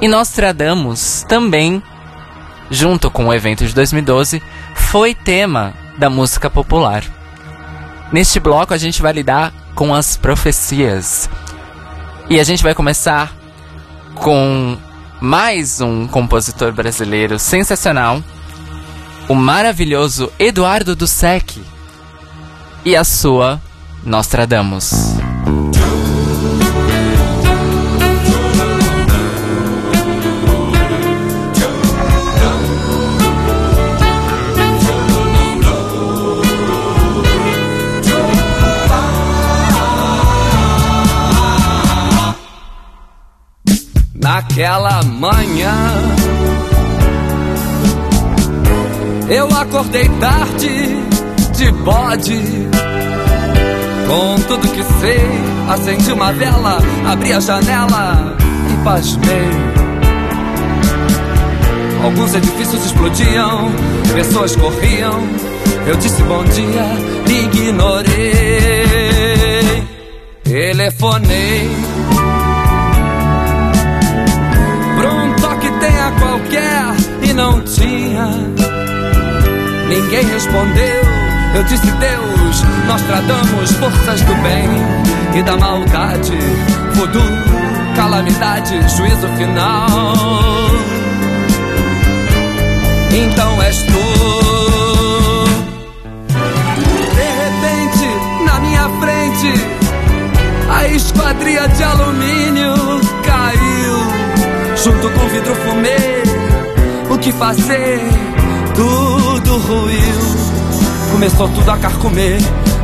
E 0.00 0.08
Nostradamus 0.08 1.24
também, 1.28 1.82
junto 2.70 3.10
com 3.10 3.26
o 3.26 3.34
evento 3.34 3.66
de 3.66 3.74
2012, 3.74 4.42
foi 4.74 5.14
tema 5.14 5.74
da 5.98 6.08
música 6.08 6.48
popular. 6.48 7.04
Neste 8.10 8.40
bloco 8.40 8.72
a 8.72 8.78
gente 8.78 9.02
vai 9.02 9.12
lidar 9.12 9.52
com 9.74 9.94
as 9.94 10.16
profecias. 10.16 11.28
E 12.30 12.40
a 12.40 12.44
gente 12.44 12.62
vai 12.62 12.74
começar 12.74 13.41
com 14.14 14.76
mais 15.20 15.80
um 15.80 16.06
compositor 16.06 16.72
brasileiro 16.72 17.38
sensacional, 17.38 18.22
o 19.28 19.34
maravilhoso 19.34 20.32
Eduardo 20.38 20.96
Dussek 20.96 21.62
e 22.84 22.96
a 22.96 23.04
sua 23.04 23.60
Nostradamus. 24.04 25.14
Naquela 44.52 45.02
manhã. 45.04 45.74
Eu 49.30 49.46
acordei 49.46 50.06
tarde, 50.20 50.88
de 51.56 51.72
bode. 51.72 52.68
Com 54.06 54.36
tudo 54.42 54.68
que 54.68 54.82
sei, 55.00 55.26
acendi 55.70 56.12
uma 56.12 56.32
vela, 56.32 56.78
abri 57.06 57.32
a 57.32 57.40
janela 57.40 58.36
e 58.70 58.84
pasmei. 58.84 59.48
Alguns 62.04 62.34
edifícios 62.34 62.84
explodiam, 62.84 63.72
pessoas 64.12 64.54
corriam. 64.56 65.18
Eu 65.86 65.96
disse 65.96 66.22
bom 66.24 66.44
dia, 66.44 66.84
ignorei. 67.26 68.02
Telefonei 70.44 71.91
não 77.34 77.60
tinha. 77.62 78.26
Ninguém 79.88 80.24
respondeu. 80.24 81.02
Eu 81.54 81.62
disse 81.64 81.86
Deus, 81.86 82.62
nós 82.86 83.02
tratamos 83.02 83.72
forças 83.72 84.22
do 84.22 84.34
bem 84.36 84.68
e 85.38 85.42
da 85.42 85.56
maldade, 85.56 86.32
voodoo, 86.94 87.22
calamidade, 87.94 88.74
juízo 88.96 89.28
final. 89.36 90.32
Então 93.14 93.62
és 93.62 93.76
tu. 93.82 93.92
De 97.14 97.28
repente, 97.42 98.44
na 98.46 98.60
minha 98.60 98.88
frente, 99.00 99.52
a 100.70 100.88
esquadria 100.88 101.68
de 101.68 101.82
alumínio 101.82 102.74
caiu 103.24 104.22
junto 104.82 105.10
com 105.10 105.28
vidro 105.28 105.54
fumê. 105.54 106.31
Que 107.22 107.30
fazer? 107.30 108.00
Tudo 108.74 109.58
ruiu. 109.58 111.12
Começou 111.12 111.48
tudo 111.50 111.70
a 111.70 111.78
carcomer. 111.78 112.38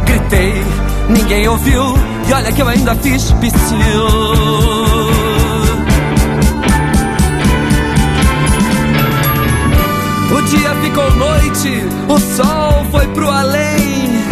Gritei, 0.05 0.65
ninguém 1.09 1.49
ouviu. 1.49 1.83
E 2.29 2.33
olha 2.33 2.53
que 2.53 2.63
eu 2.63 2.69
ainda 2.69 2.95
fiz 2.95 3.33
psiu. 3.33 4.07
O 10.31 10.43
dia 10.43 10.75
ficou 10.83 11.11
noite, 11.17 11.85
o 12.09 12.19
sol 12.37 12.87
foi 12.93 13.09
pro 13.09 13.29
além. 13.29 14.23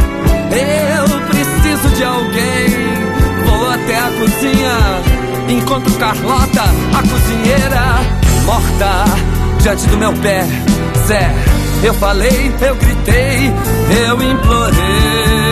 Eu 0.52 1.20
preciso 1.26 1.96
de 1.96 2.04
alguém. 2.04 2.94
Vou 3.44 3.70
até 3.72 3.98
a 3.98 4.10
cozinha 4.20 5.16
Encontro 5.48 5.92
Carlota, 5.94 6.62
a 6.62 7.02
cozinheira, 7.02 8.00
morta 8.44 9.35
diante 9.66 9.88
do 9.88 9.96
meu 9.96 10.12
pé. 10.12 10.44
Zé, 11.08 11.34
eu 11.82 11.92
falei, 11.94 12.54
eu 12.60 12.76
gritei, 12.76 13.52
eu 14.06 14.22
implorei. 14.22 15.45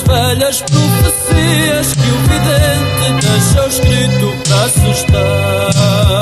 as 0.00 0.02
velhas 0.02 0.62
profecias 0.62 1.94
que 1.94 2.10
o 2.10 2.18
vidente 2.28 3.26
deixou 3.26 3.66
escrito 3.66 4.38
para 4.44 4.64
assustar. 4.64 6.19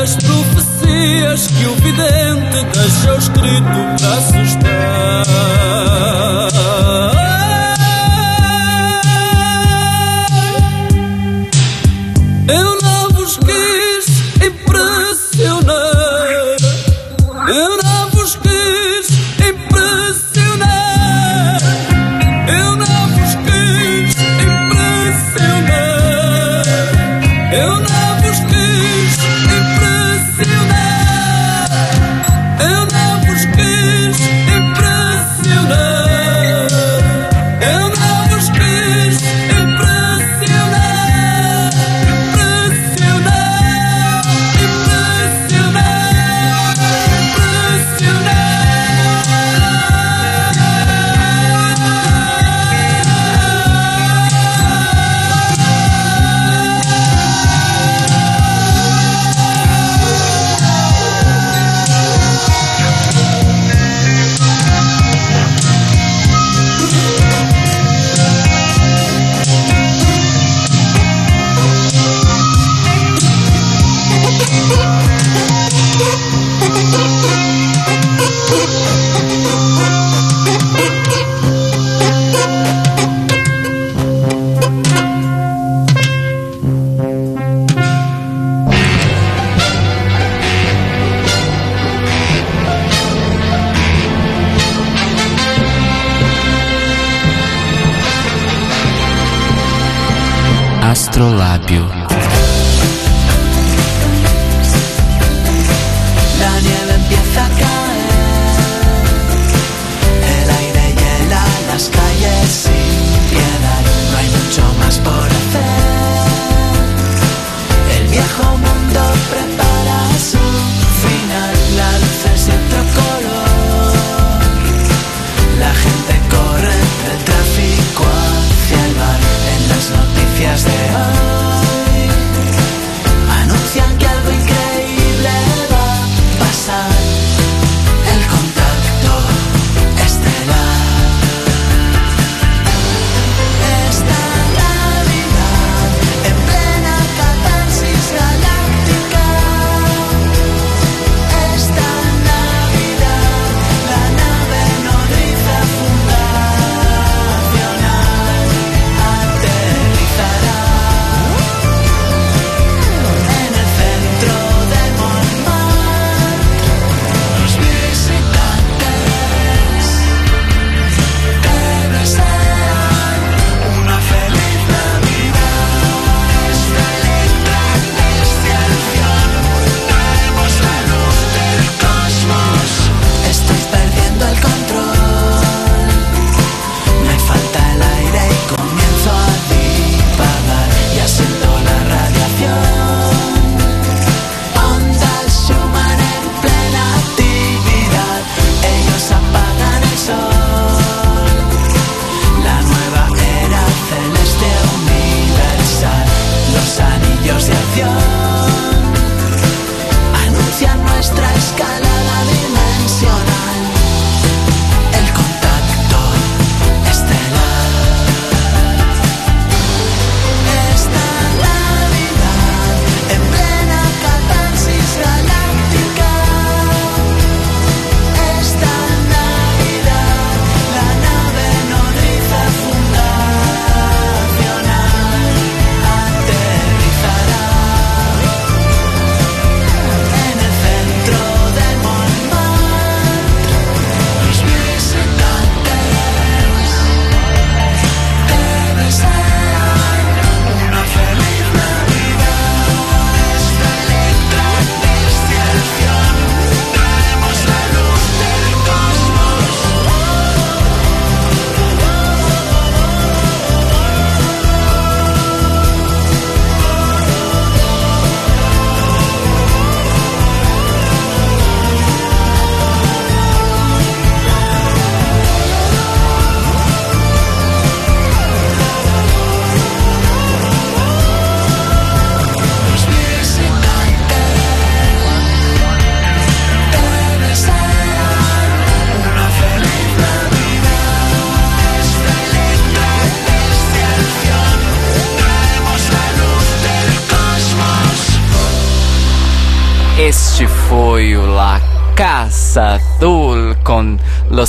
As 0.00 0.14
profecias 0.14 1.48
que 1.48 1.66
o 1.66 1.74
vidente 1.74 2.64
deixou 2.72 3.18
escrito 3.18 3.96
para 3.98 4.14
assustar. 4.16 4.77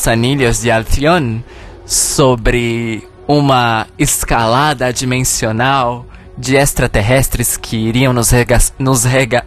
Los 0.10 0.14
Anillos 0.14 0.62
de 0.64 0.72
Alción 0.72 1.44
sobre 1.86 3.08
uma 3.28 3.86
escalada 3.96 4.92
dimensional 4.92 6.04
de 6.36 6.58
extraterrestres 6.58 7.56
que 7.56 7.78
iriam 7.78 8.12
nos, 8.12 8.32
nos 8.80 9.04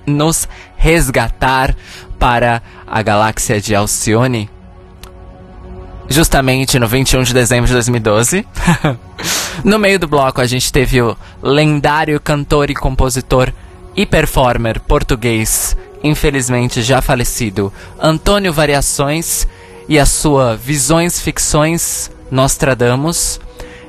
nos 0.07 0.49
resgatar 0.77 1.75
para 2.17 2.63
a 2.87 3.03
galáxia 3.03 3.61
de 3.61 3.75
Alcione. 3.75 4.49
Justamente 6.09 6.79
no 6.79 6.87
21 6.87 7.25
de 7.25 7.35
dezembro 7.35 7.67
de 7.67 7.75
2012. 7.75 8.47
no 9.65 9.81
meio 9.81 9.99
do 9.99 10.07
bloco 10.07 10.41
a 10.41 10.47
gente 10.47 10.73
teve 10.73 11.03
o 11.03 11.17
lendário 11.43 12.21
cantor 12.21 12.71
e 12.71 12.75
compositor 12.75 13.53
e 13.97 14.07
performer 14.07 14.79
português, 14.79 15.77
infelizmente 16.05 16.83
já 16.83 17.03
falecido, 17.03 17.73
Antônio 18.01 18.53
Variações 18.53 19.49
e 19.93 19.99
a 19.99 20.07
sua 20.07 20.57
Visões 20.57 21.20
Ficções 21.20 22.11
Nostradamus. 22.30 23.38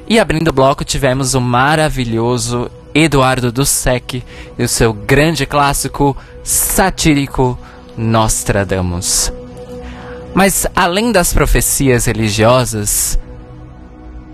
E 0.06 0.20
abrindo 0.20 0.49
o 0.49 0.51
bloco 0.54 0.84
tivemos 0.84 1.34
o 1.34 1.39
maravilhoso 1.39 2.70
Eduardo 2.93 3.54
Dussek 3.54 4.22
e 4.60 4.64
o 4.64 4.68
seu 4.68 4.91
grande 4.91 5.45
clássico 5.45 6.18
satírico 6.43 7.58
Nostradamus. 7.95 9.32
Mas 10.34 10.68
além 10.76 11.10
das 11.14 11.32
profecias 11.32 12.06
religiosas, 12.06 13.18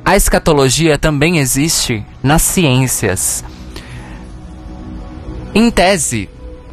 a 0.04 0.16
escatologia 0.16 0.98
também 0.98 1.38
existe 1.38 2.04
nas 2.24 2.42
ciências. 2.42 3.44
Em 5.54 5.70
tese, 5.70 6.28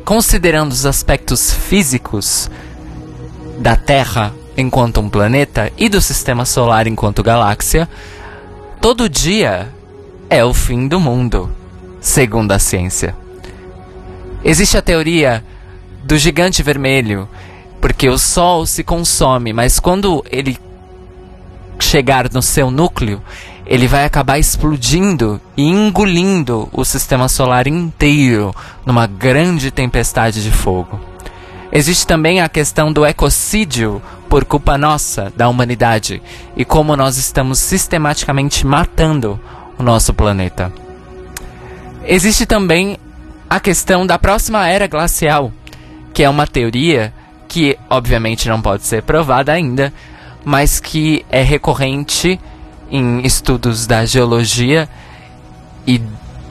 considerando 0.06 0.72
os 0.72 0.86
aspectos 0.86 1.52
físicos 1.52 2.50
da 3.58 3.76
Terra 3.76 4.32
enquanto 4.56 5.00
um 5.00 5.08
planeta 5.08 5.72
e 5.76 5.88
do 5.88 6.00
sistema 6.00 6.44
solar 6.44 6.86
enquanto 6.86 7.22
galáxia, 7.22 7.88
todo 8.80 9.08
dia 9.08 9.68
é 10.30 10.44
o 10.44 10.54
fim 10.54 10.88
do 10.88 10.98
mundo, 10.98 11.50
segundo 12.00 12.52
a 12.52 12.58
ciência. 12.58 13.14
Existe 14.44 14.76
a 14.76 14.82
teoria 14.82 15.44
do 16.04 16.16
gigante 16.16 16.62
vermelho, 16.62 17.28
porque 17.80 18.08
o 18.08 18.18
Sol 18.18 18.64
se 18.66 18.82
consome, 18.82 19.52
mas 19.52 19.78
quando 19.78 20.24
ele 20.30 20.58
chegar 21.78 22.30
no 22.32 22.40
seu 22.40 22.70
núcleo, 22.70 23.22
ele 23.66 23.86
vai 23.86 24.04
acabar 24.04 24.38
explodindo 24.38 25.40
e 25.56 25.64
engolindo 25.64 26.68
o 26.72 26.84
sistema 26.84 27.28
solar 27.28 27.66
inteiro 27.66 28.54
numa 28.84 29.06
grande 29.06 29.70
tempestade 29.70 30.42
de 30.42 30.50
fogo. 30.50 31.00
Existe 31.72 32.06
também 32.06 32.40
a 32.40 32.48
questão 32.48 32.92
do 32.92 33.04
ecocídio 33.04 34.00
por 34.28 34.44
culpa 34.44 34.78
nossa, 34.78 35.32
da 35.36 35.48
humanidade, 35.48 36.22
e 36.56 36.64
como 36.64 36.96
nós 36.96 37.16
estamos 37.16 37.58
sistematicamente 37.58 38.66
matando 38.66 39.38
o 39.78 39.82
nosso 39.82 40.14
planeta. 40.14 40.72
Existe 42.04 42.46
também 42.46 42.96
a 43.48 43.60
questão 43.60 44.06
da 44.06 44.18
próxima 44.18 44.68
era 44.68 44.86
glacial, 44.86 45.52
que 46.12 46.22
é 46.22 46.28
uma 46.28 46.46
teoria 46.46 47.12
que 47.48 47.78
obviamente 47.88 48.48
não 48.48 48.60
pode 48.60 48.84
ser 48.84 49.02
provada 49.02 49.52
ainda, 49.52 49.92
mas 50.44 50.80
que 50.80 51.24
é 51.30 51.42
recorrente 51.42 52.40
em 52.90 53.24
estudos 53.26 53.86
da 53.86 54.04
geologia 54.04 54.88
e 55.86 56.00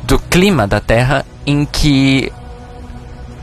do 0.03 0.20
clima 0.20 0.68
da 0.68 0.80
Terra, 0.80 1.26
em 1.45 1.66
que 1.66 2.32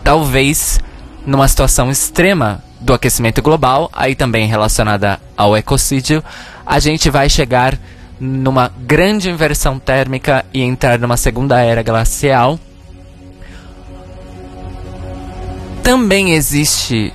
talvez 0.05 0.81
numa 1.27 1.47
situação 1.49 1.91
extrema 1.91 2.63
do 2.81 2.93
aquecimento 2.93 3.41
global, 3.41 3.89
aí 3.93 4.15
também 4.15 4.47
relacionada 4.47 5.21
ao 5.37 5.57
ecocídio, 5.57 6.23
a 6.67 6.79
gente 6.79 7.09
vai 7.11 7.29
chegar 7.29 7.79
numa 8.19 8.71
grande 8.79 9.31
inversão 9.31 9.79
térmica 9.79 10.45
e 10.53 10.63
entrar 10.63 10.99
numa 10.99 11.17
segunda 11.17 11.61
era 11.61 11.83
glacial. 11.83 12.59
Também 15.83 16.33
existe 16.33 17.13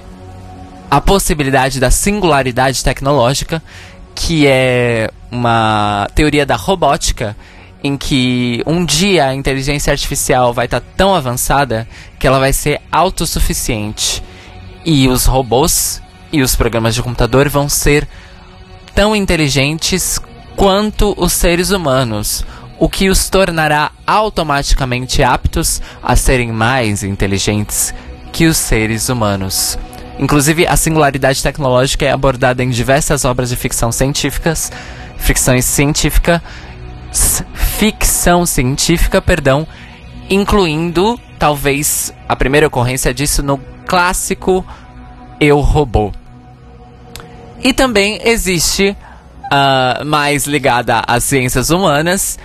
a 0.90 1.00
possibilidade 1.00 1.80
da 1.80 1.92
singularidade 1.92 2.84
tecnológica, 2.84 3.62
que 4.16 4.48
é 4.48 5.10
uma 5.32 6.08
teoria 6.16 6.46
da 6.46 6.56
robótica 6.56 7.36
em 7.84 7.98
que 7.98 8.64
um 8.66 8.84
dia 8.84 9.28
a 9.28 9.36
inteligência 9.36 9.92
artificial 9.92 10.54
vai 10.54 10.66
estar 10.66 10.80
tá 10.80 10.88
tão 10.96 11.14
avançada 11.14 11.88
que 12.20 12.26
ela 12.26 12.40
vai 12.40 12.54
ser 12.54 12.82
autossuficiente 12.92 14.24
e 14.86 15.08
os 15.08 15.26
robôs 15.26 16.02
e 16.32 16.42
os 16.42 16.56
programas 16.56 16.96
de 16.96 17.04
computador 17.04 17.50
vão 17.50 17.70
ser 17.70 18.08
tão 18.96 19.16
inteligentes 19.16 20.20
quanto 20.56 21.14
os 21.18 21.34
seres 21.34 21.70
humanos, 21.70 22.44
o 22.80 22.90
que 22.90 23.10
os 23.10 23.30
tornará 23.30 23.92
automaticamente 24.06 25.22
aptos 25.22 25.82
a 26.02 26.16
serem 26.16 26.52
mais 26.52 27.04
inteligentes 27.04 27.94
que 28.32 28.46
os 28.46 28.58
seres 28.58 29.10
humanos. 29.10 29.78
Inclusive, 30.20 30.66
a 30.66 30.76
singularidade 30.76 31.44
tecnológica 31.44 32.06
é 32.06 32.12
abordada 32.12 32.64
em 32.64 32.70
diversas 32.70 33.24
obras 33.24 33.50
de 33.50 33.56
ficção 33.56 33.92
científicas, 33.92 34.72
ficção 35.18 35.60
científica, 35.62 36.42
ficção 37.78 38.44
científica, 38.44 39.22
perdão, 39.22 39.68
incluindo 40.30 41.20
talvez 41.38 42.12
a 42.28 42.36
primeira 42.36 42.66
ocorrência 42.66 43.14
disso 43.14 43.44
no 43.44 43.60
clássico 43.86 44.66
Eu 45.40 45.60
Robô. 45.60 46.12
E 47.64 47.74
também 47.74 48.20
existe, 48.24 48.98
uh, 49.46 50.04
mais 50.04 50.48
ligada 50.48 51.04
às 51.06 51.24
ciências 51.24 51.70
humanas, 51.70 52.40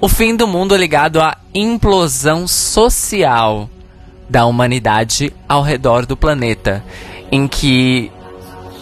o 0.00 0.08
fim 0.08 0.36
do 0.36 0.46
mundo 0.46 0.76
ligado 0.76 1.20
à 1.20 1.36
implosão 1.52 2.46
social 2.46 3.68
da 4.28 4.46
humanidade 4.46 5.32
ao 5.48 5.60
redor 5.60 6.06
do 6.06 6.16
planeta, 6.16 6.84
em 7.32 7.48
que 7.48 8.12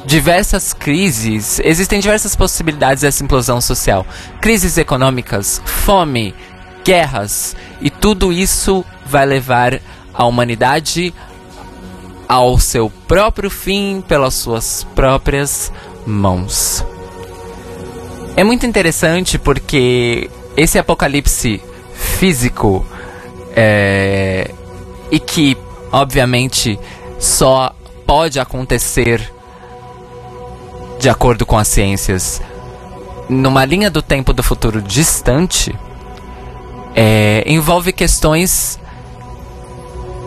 diversas 0.09 0.73
crises, 0.73 1.61
existem 1.63 2.01
diversas 2.01 2.35
possibilidades 2.35 3.03
dessa 3.03 3.23
implosão 3.23 3.61
social. 3.61 4.07
Crises 4.41 4.79
econômicas, 4.79 5.61
fome, 5.67 6.35
guerras, 6.83 7.55
e 7.79 7.91
tudo 7.91 8.33
isso 8.33 8.83
vai 9.05 9.27
levar 9.27 9.79
a 10.15 10.25
humanidade 10.25 11.13
ao 12.27 12.59
seu 12.59 12.91
próprio 13.07 13.51
fim 13.51 14.03
pelas 14.09 14.33
suas 14.33 14.83
próprias 14.95 15.71
mãos. 16.07 16.83
É 18.35 18.43
muito 18.43 18.65
interessante 18.65 19.39
porque 19.39 20.31
esse 20.57 20.79
apocalipse 20.79 21.63
físico 21.93 22.87
é, 23.55 24.53
e 25.11 25.21
que, 25.21 25.55
obviamente, 25.93 26.79
só 27.19 27.75
pode 28.07 28.41
acontecer 28.41 29.37
de 30.99 31.09
acordo 31.09 31.47
com 31.47 31.57
as 31.57 31.69
ciências 31.69 32.41
numa 33.29 33.65
linha 33.65 33.91
do 33.91 34.01
tempo 34.01 34.33
do 34.33 34.43
futuro 34.43 34.81
distante, 34.81 35.75
é, 36.95 37.45
envolve 37.47 37.93
questões 37.93 38.81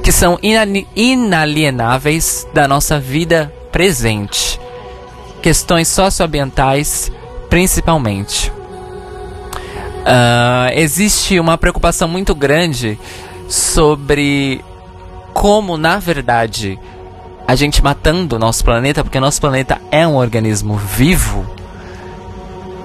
que 0.04 0.12
são 0.12 0.40
inalienáveis 0.96 2.48
da 2.54 2.68
nossa 2.68 3.00
vida 3.00 3.52
presente. 3.72 4.60
Questões 5.42 5.88
socioambientais, 5.88 7.12
principalmente. 7.50 8.52
Uh, 10.02 10.72
existe 10.74 11.40
uma 11.40 11.58
preocupação 11.58 12.08
muito 12.08 12.34
grande 12.34 13.00
sobre 13.48 14.64
como, 15.34 15.78
na 15.78 16.00
verdade, 16.00 16.80
a 17.52 17.56
gente 17.56 17.84
matando 17.84 18.38
o 18.38 18.40
nosso 18.40 18.64
planeta, 18.64 19.04
porque 19.04 19.20
nosso 19.20 19.42
planeta 19.42 19.82
é 19.92 20.08
um 20.08 20.16
organismo 20.16 20.78
vivo, 20.78 21.46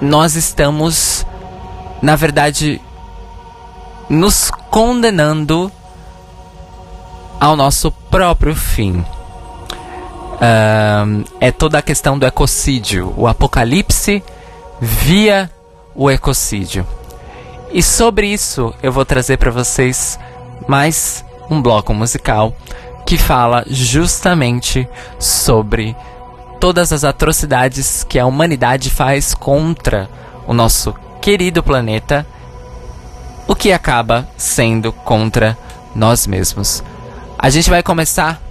nós 0.01 0.35
estamos, 0.35 1.25
na 2.01 2.17
verdade, 2.17 2.81
nos 4.09 4.51
condenando 4.69 5.71
ao 7.39 7.55
nosso 7.55 7.89
próprio 8.11 8.53
fim. 8.53 9.05
Uh, 10.33 11.23
é 11.39 11.49
toda 11.49 11.77
a 11.77 11.81
questão 11.81 12.19
do 12.19 12.25
ecocídio, 12.25 13.13
o 13.15 13.25
apocalipse 13.25 14.21
via 14.81 15.49
o 15.95 16.11
ecocídio. 16.11 16.85
E 17.71 17.81
sobre 17.81 18.27
isso 18.27 18.75
eu 18.83 18.91
vou 18.91 19.05
trazer 19.05 19.37
para 19.37 19.49
vocês 19.49 20.19
mais 20.67 21.23
um 21.49 21.61
bloco 21.61 21.93
musical 21.93 22.53
que 23.07 23.17
fala 23.17 23.63
justamente 23.69 24.85
sobre 25.17 25.95
todas 26.59 26.91
as 26.91 27.05
atrocidades 27.05 28.03
que 28.03 28.19
a 28.19 28.25
humanidade 28.25 28.89
faz 28.89 29.33
contra 29.33 30.09
o 30.45 30.53
nosso 30.53 30.93
querido 31.21 31.63
planeta, 31.63 32.27
o 33.47 33.55
que 33.55 33.71
acaba 33.71 34.27
sendo 34.35 34.91
contra 34.91 35.57
nós 35.95 36.27
mesmos. 36.27 36.83
A 37.39 37.49
gente 37.49 37.69
vai 37.69 37.81
começar 37.81 38.41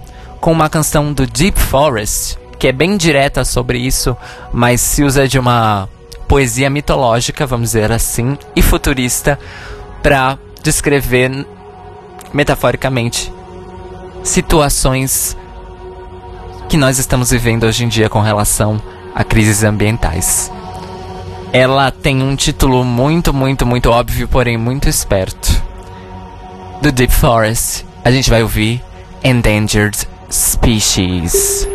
com 0.41 0.51
uma 0.51 0.71
canção 0.71 1.13
do 1.13 1.27
Deep 1.27 1.59
Forest, 1.59 2.39
que 2.57 2.67
é 2.67 2.71
bem 2.71 2.97
direta 2.97 3.45
sobre 3.45 3.77
isso, 3.77 4.17
mas 4.51 4.81
se 4.81 5.03
usa 5.03 5.27
de 5.27 5.37
uma 5.37 5.87
poesia 6.27 6.67
mitológica, 6.67 7.45
vamos 7.45 7.69
dizer 7.69 7.91
assim, 7.91 8.35
e 8.55 8.63
futurista, 8.63 9.37
para 10.01 10.35
descrever 10.63 11.45
metaforicamente 12.33 13.36
situações 14.27 15.37
que 16.69 16.77
nós 16.77 16.99
estamos 16.99 17.31
vivendo 17.31 17.63
hoje 17.63 17.85
em 17.85 17.87
dia 17.87 18.09
com 18.09 18.19
relação 18.19 18.81
a 19.15 19.23
crises 19.23 19.63
ambientais. 19.63 20.51
Ela 21.53 21.89
tem 21.91 22.21
um 22.21 22.35
título 22.35 22.83
muito, 22.83 23.33
muito, 23.33 23.65
muito 23.65 23.89
óbvio, 23.89 24.27
porém 24.27 24.57
muito 24.57 24.89
esperto. 24.89 25.49
Do 26.81 26.91
Deep 26.91 27.13
Forest, 27.13 27.85
a 28.03 28.11
gente 28.11 28.29
vai 28.29 28.43
ouvir 28.43 28.83
Endangered 29.23 29.97
Species. 30.29 31.67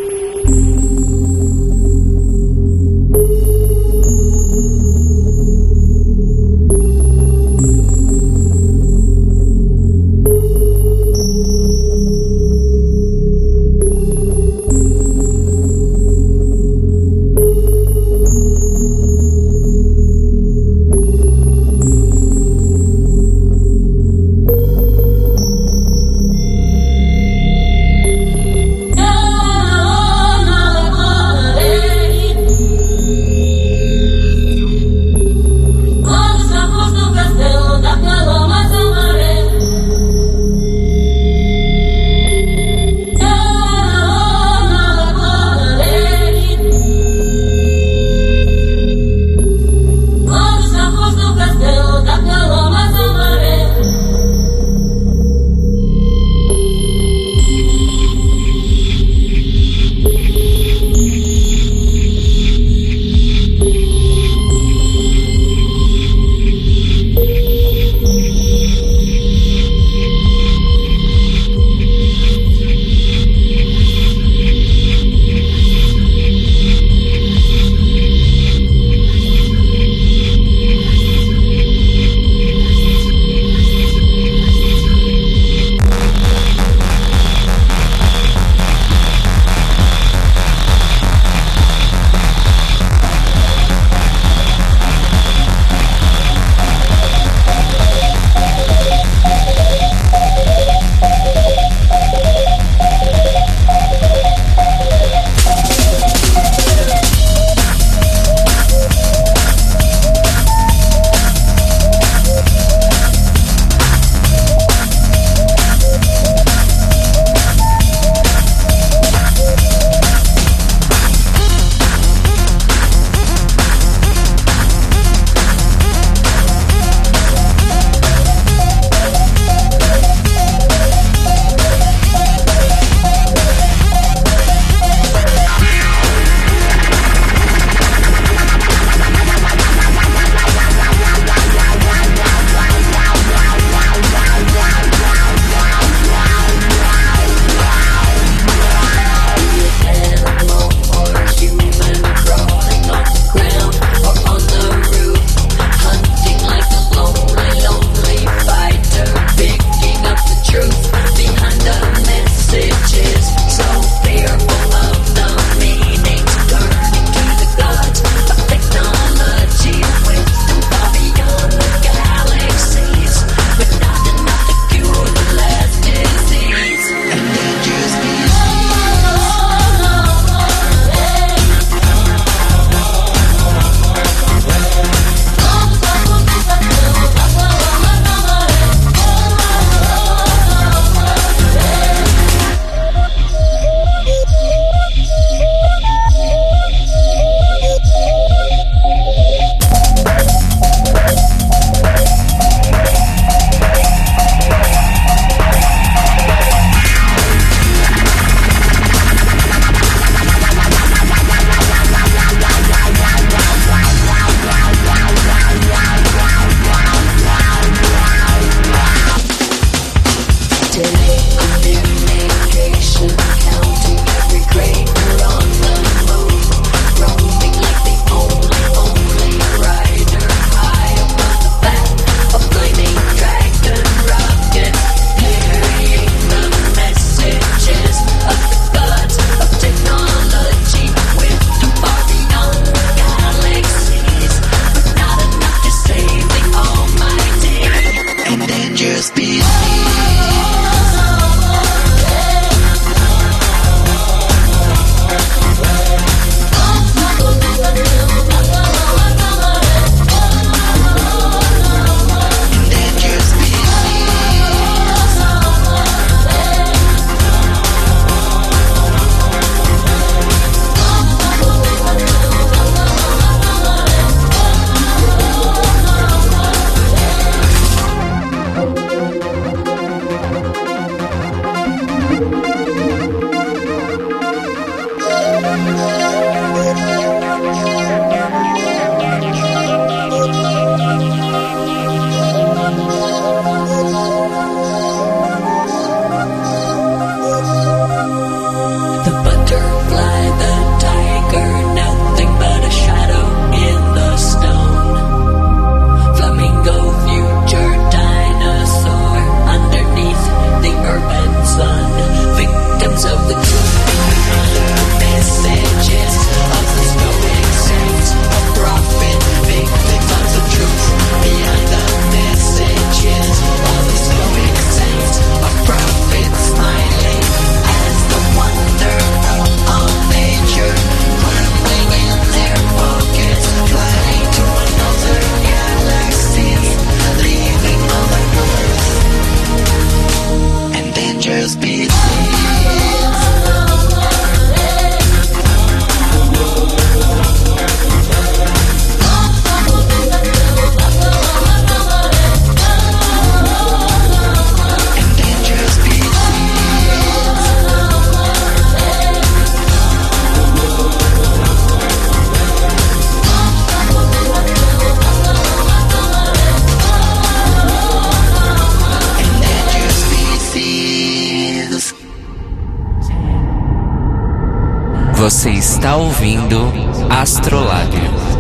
Você 375.22 375.50
está 375.50 375.94
ouvindo 375.94 376.72
Astrolábio. 377.08 378.31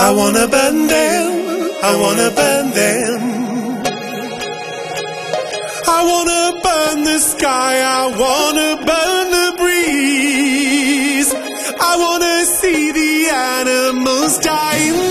I 0.00 0.10
wanna 0.12 0.46
burn 0.46 0.86
them, 0.86 1.70
I 1.82 1.96
wanna 1.96 2.30
burn 2.30 2.70
them. 2.70 3.20
I 5.88 6.00
wanna 6.10 6.60
burn 6.62 7.02
the 7.02 7.18
sky, 7.18 7.74
I 8.00 8.06
wanna 8.22 8.76
burn 8.90 9.30
the 9.38 9.54
breeze. 9.58 11.34
I 11.90 11.96
wanna 12.04 12.44
see 12.46 12.92
the 12.92 13.28
animals 13.30 14.38
dying. 14.38 15.07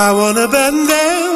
I 0.00 0.12
wanna 0.12 0.46
bend 0.46 0.86
down. 0.86 1.27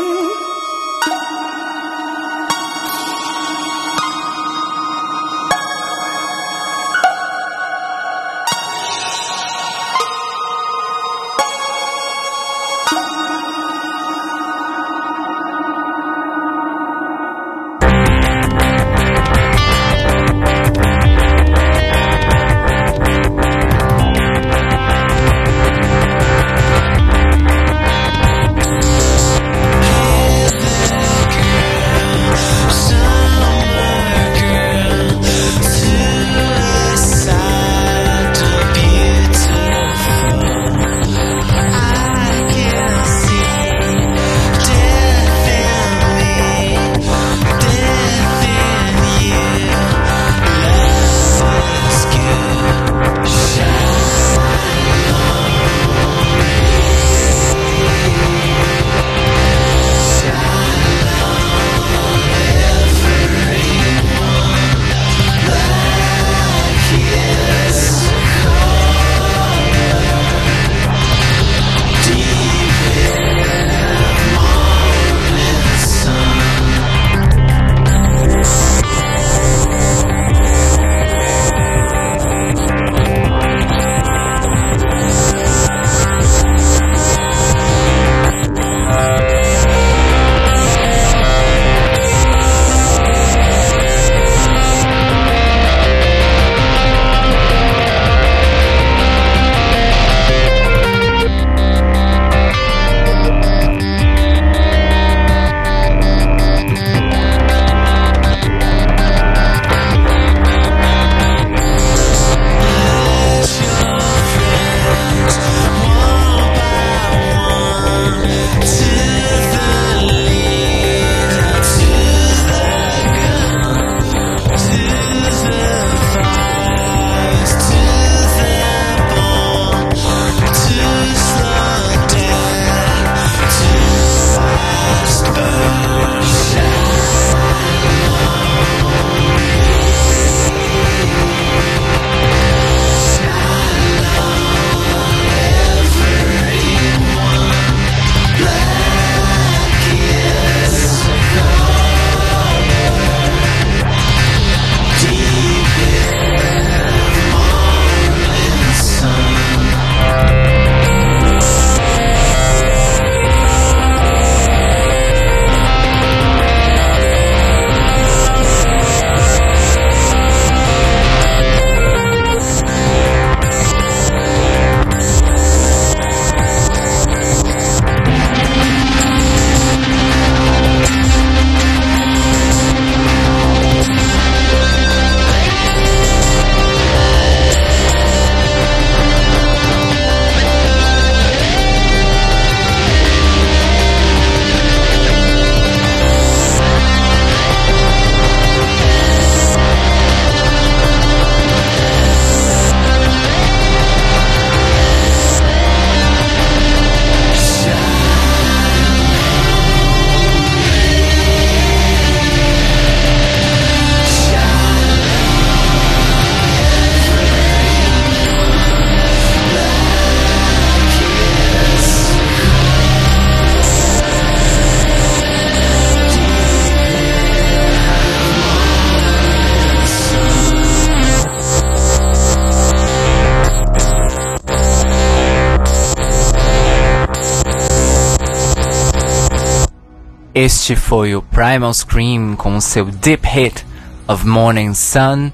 Este 240.63 240.77
foi 240.77 241.17
o 241.17 241.21
Primal 241.21 241.75
Scream 241.75 242.37
com 242.37 242.61
seu 242.61 242.85
deep 242.85 243.27
hit 243.27 243.67
of 244.07 244.25
Morning 244.25 244.73
Sun. 244.75 245.33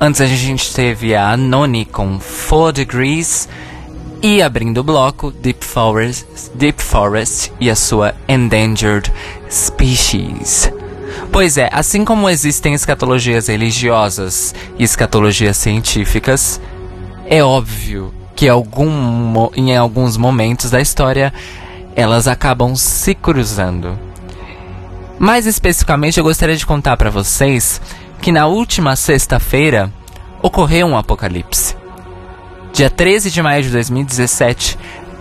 Antes 0.00 0.22
a 0.22 0.26
gente 0.26 0.72
teve 0.72 1.14
a 1.14 1.28
Anoni 1.28 1.84
com 1.84 2.18
4 2.18 2.72
Degrees. 2.72 3.50
E 4.22 4.40
abrindo 4.40 4.78
o 4.78 4.82
bloco, 4.82 5.30
Deep 5.30 5.62
Forest, 5.62 6.26
Deep 6.54 6.82
Forest 6.82 7.52
e 7.60 7.68
a 7.68 7.76
sua 7.76 8.14
Endangered 8.26 9.12
Species. 9.50 10.72
Pois 11.30 11.58
é, 11.58 11.68
assim 11.70 12.02
como 12.02 12.30
existem 12.30 12.72
escatologias 12.72 13.48
religiosas 13.48 14.54
e 14.78 14.84
escatologias 14.84 15.58
científicas, 15.58 16.58
é 17.26 17.44
óbvio 17.44 18.10
que 18.34 18.48
algum, 18.48 19.50
em 19.54 19.76
alguns 19.76 20.16
momentos 20.16 20.70
da 20.70 20.80
história 20.80 21.30
elas 21.94 22.26
acabam 22.26 22.74
se 22.74 23.14
cruzando. 23.14 24.11
Mais 25.22 25.46
especificamente, 25.46 26.18
eu 26.18 26.24
gostaria 26.24 26.56
de 26.56 26.66
contar 26.66 26.96
para 26.96 27.08
vocês 27.08 27.80
que 28.20 28.32
na 28.32 28.48
última 28.48 28.96
sexta-feira 28.96 29.88
ocorreu 30.42 30.88
um 30.88 30.98
apocalipse. 30.98 31.76
Dia 32.72 32.90
13 32.90 33.30
de 33.30 33.40
maio 33.40 33.62
de 33.62 33.70
2017 33.70 34.76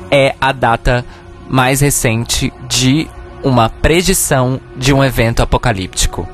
é 0.10 0.34
a 0.42 0.52
data 0.52 1.06
mais 1.48 1.82
recente 1.82 2.52
de 2.68 3.08
uma 3.44 3.70
predição 3.70 4.60
de 4.76 4.92
um 4.92 5.04
evento 5.04 5.44
apocalíptico. 5.44 6.28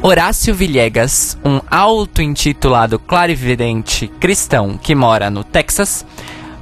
Horácio 0.00 0.54
Villegas, 0.54 1.36
um 1.44 1.60
auto-intitulado 1.68 3.00
clarividente 3.00 4.06
cristão 4.20 4.78
que 4.80 4.94
mora 4.94 5.30
no 5.30 5.42
Texas, 5.42 6.06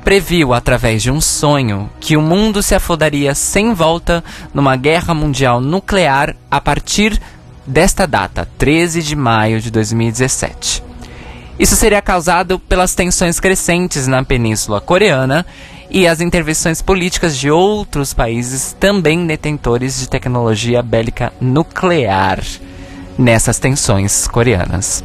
previu 0.05 0.55
através 0.55 1.03
de 1.03 1.11
um 1.11 1.20
sonho 1.20 1.90
que 2.01 2.16
o 2.16 2.22
mundo 2.22 2.62
se 2.62 2.74
afodaria 2.74 3.34
sem 3.34 3.74
volta 3.74 4.22
numa 4.55 4.76
guerra 4.76 5.14
mundial 5.14 5.61
nuclear 5.61 6.34
a 6.51 6.61
partir 6.61 7.20
desta 7.66 8.07
data, 8.07 8.49
13 8.57 9.03
de 9.03 9.14
maio 9.14 9.61
de 9.61 9.70
2017. 9.70 10.82
Isso 11.59 11.74
seria 11.74 12.01
causado 12.01 12.59
pelas 12.59 12.94
tensões 12.94 13.40
crescentes 13.40 14.07
na 14.07 14.24
Península 14.24 14.80
Coreana 14.80 15.44
e 15.90 16.07
as 16.07 16.20
intervenções 16.20 16.80
políticas 16.80 17.36
de 17.36 17.51
outros 17.51 18.14
países 18.14 18.76
também 18.78 19.26
detentores 19.26 19.99
de 19.99 20.09
tecnologia 20.09 20.82
bélica 20.82 21.32
nuclear 21.40 22.42
nessas 23.18 23.59
tensões 23.59 24.28
coreanas. 24.28 25.03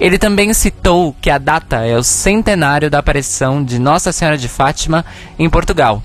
Ele 0.00 0.16
também 0.16 0.52
citou 0.54 1.14
que 1.20 1.28
a 1.28 1.36
data 1.36 1.84
é 1.84 1.94
o 1.94 2.02
centenário 2.02 2.88
da 2.88 3.00
aparição 3.00 3.62
de 3.62 3.78
Nossa 3.78 4.12
Senhora 4.12 4.38
de 4.38 4.48
Fátima 4.48 5.04
em 5.38 5.48
Portugal. 5.48 6.02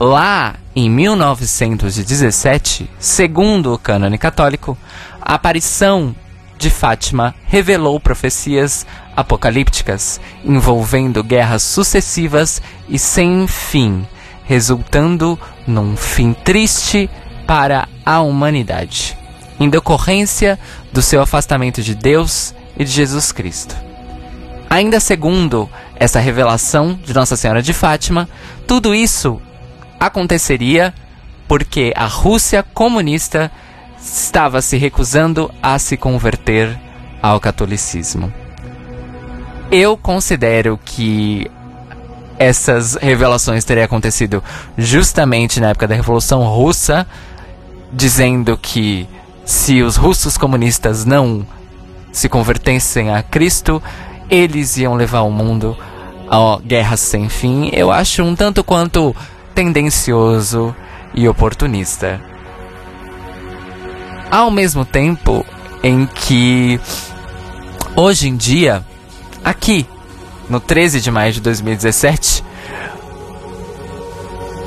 Lá 0.00 0.54
em 0.74 0.88
1917, 0.88 2.90
segundo 2.98 3.74
o 3.74 3.78
cânone 3.78 4.16
católico, 4.16 4.76
a 5.20 5.34
aparição 5.34 6.16
de 6.56 6.70
Fátima 6.70 7.34
revelou 7.44 8.00
profecias 8.00 8.86
apocalípticas 9.14 10.18
envolvendo 10.42 11.22
guerras 11.22 11.62
sucessivas 11.62 12.62
e 12.88 12.98
sem 12.98 13.46
fim, 13.46 14.06
resultando 14.44 15.38
num 15.66 15.94
fim 15.94 16.32
triste 16.32 17.10
para 17.46 17.86
a 18.04 18.20
humanidade, 18.20 19.16
em 19.58 19.68
decorrência 19.68 20.58
do 20.92 21.02
seu 21.02 21.20
afastamento 21.22 21.82
de 21.82 21.94
Deus 21.94 22.54
e 22.76 22.84
de 22.84 22.90
Jesus 22.90 23.32
Cristo. 23.32 23.76
Ainda 24.68 24.98
segundo 24.98 25.68
essa 25.96 26.18
revelação 26.18 26.98
de 27.04 27.14
Nossa 27.14 27.36
Senhora 27.36 27.62
de 27.62 27.72
Fátima, 27.72 28.28
tudo 28.66 28.94
isso 28.94 29.40
aconteceria 30.00 30.92
porque 31.46 31.92
a 31.94 32.06
Rússia 32.06 32.62
comunista 32.74 33.50
estava 34.00 34.60
se 34.60 34.76
recusando 34.76 35.50
a 35.62 35.78
se 35.78 35.96
converter 35.96 36.78
ao 37.22 37.38
catolicismo. 37.38 38.32
Eu 39.70 39.96
considero 39.96 40.78
que 40.84 41.50
essas 42.38 42.94
revelações 42.96 43.64
teriam 43.64 43.84
acontecido 43.84 44.42
justamente 44.76 45.60
na 45.60 45.70
época 45.70 45.86
da 45.86 45.94
Revolução 45.94 46.42
Russa, 46.42 47.06
dizendo 47.92 48.58
que 48.58 49.08
se 49.44 49.82
os 49.82 49.96
russos 49.96 50.36
comunistas 50.36 51.04
não 51.04 51.46
se 52.12 52.28
convertessem 52.28 53.12
a 53.12 53.22
Cristo, 53.22 53.82
eles 54.30 54.76
iam 54.76 54.94
levar 54.94 55.22
o 55.22 55.30
mundo 55.30 55.76
a 56.28 56.58
guerras 56.64 57.00
sem 57.00 57.28
fim. 57.28 57.70
Eu 57.72 57.90
acho 57.90 58.22
um 58.22 58.34
tanto 58.34 58.62
quanto 58.64 59.14
tendencioso 59.54 60.74
e 61.14 61.28
oportunista 61.28 62.20
ao 64.34 64.50
mesmo 64.50 64.84
tempo 64.84 65.46
em 65.80 66.06
que 66.06 66.80
hoje 67.94 68.28
em 68.28 68.36
dia, 68.36 68.84
aqui 69.44 69.86
no 70.48 70.58
13 70.58 71.00
de 71.00 71.08
maio 71.08 71.32
de 71.32 71.40
2017, 71.40 72.42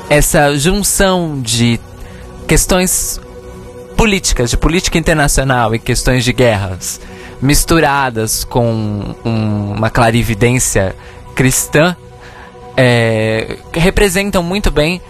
essa 0.08 0.56
junção 0.56 1.38
de 1.42 1.78
questões 2.46 3.20
políticas, 3.98 4.48
de 4.48 4.56
política 4.56 4.96
internacional 4.96 5.74
e 5.74 5.78
questões 5.80 6.22
de 6.24 6.32
guerras, 6.32 7.00
misturadas 7.42 8.44
com 8.44 9.16
um, 9.24 9.72
uma 9.72 9.90
clarividência 9.90 10.94
cristã, 11.34 11.96
é, 12.76 13.58
representam 13.72 14.40
muito 14.40 14.70
bem 14.70 15.02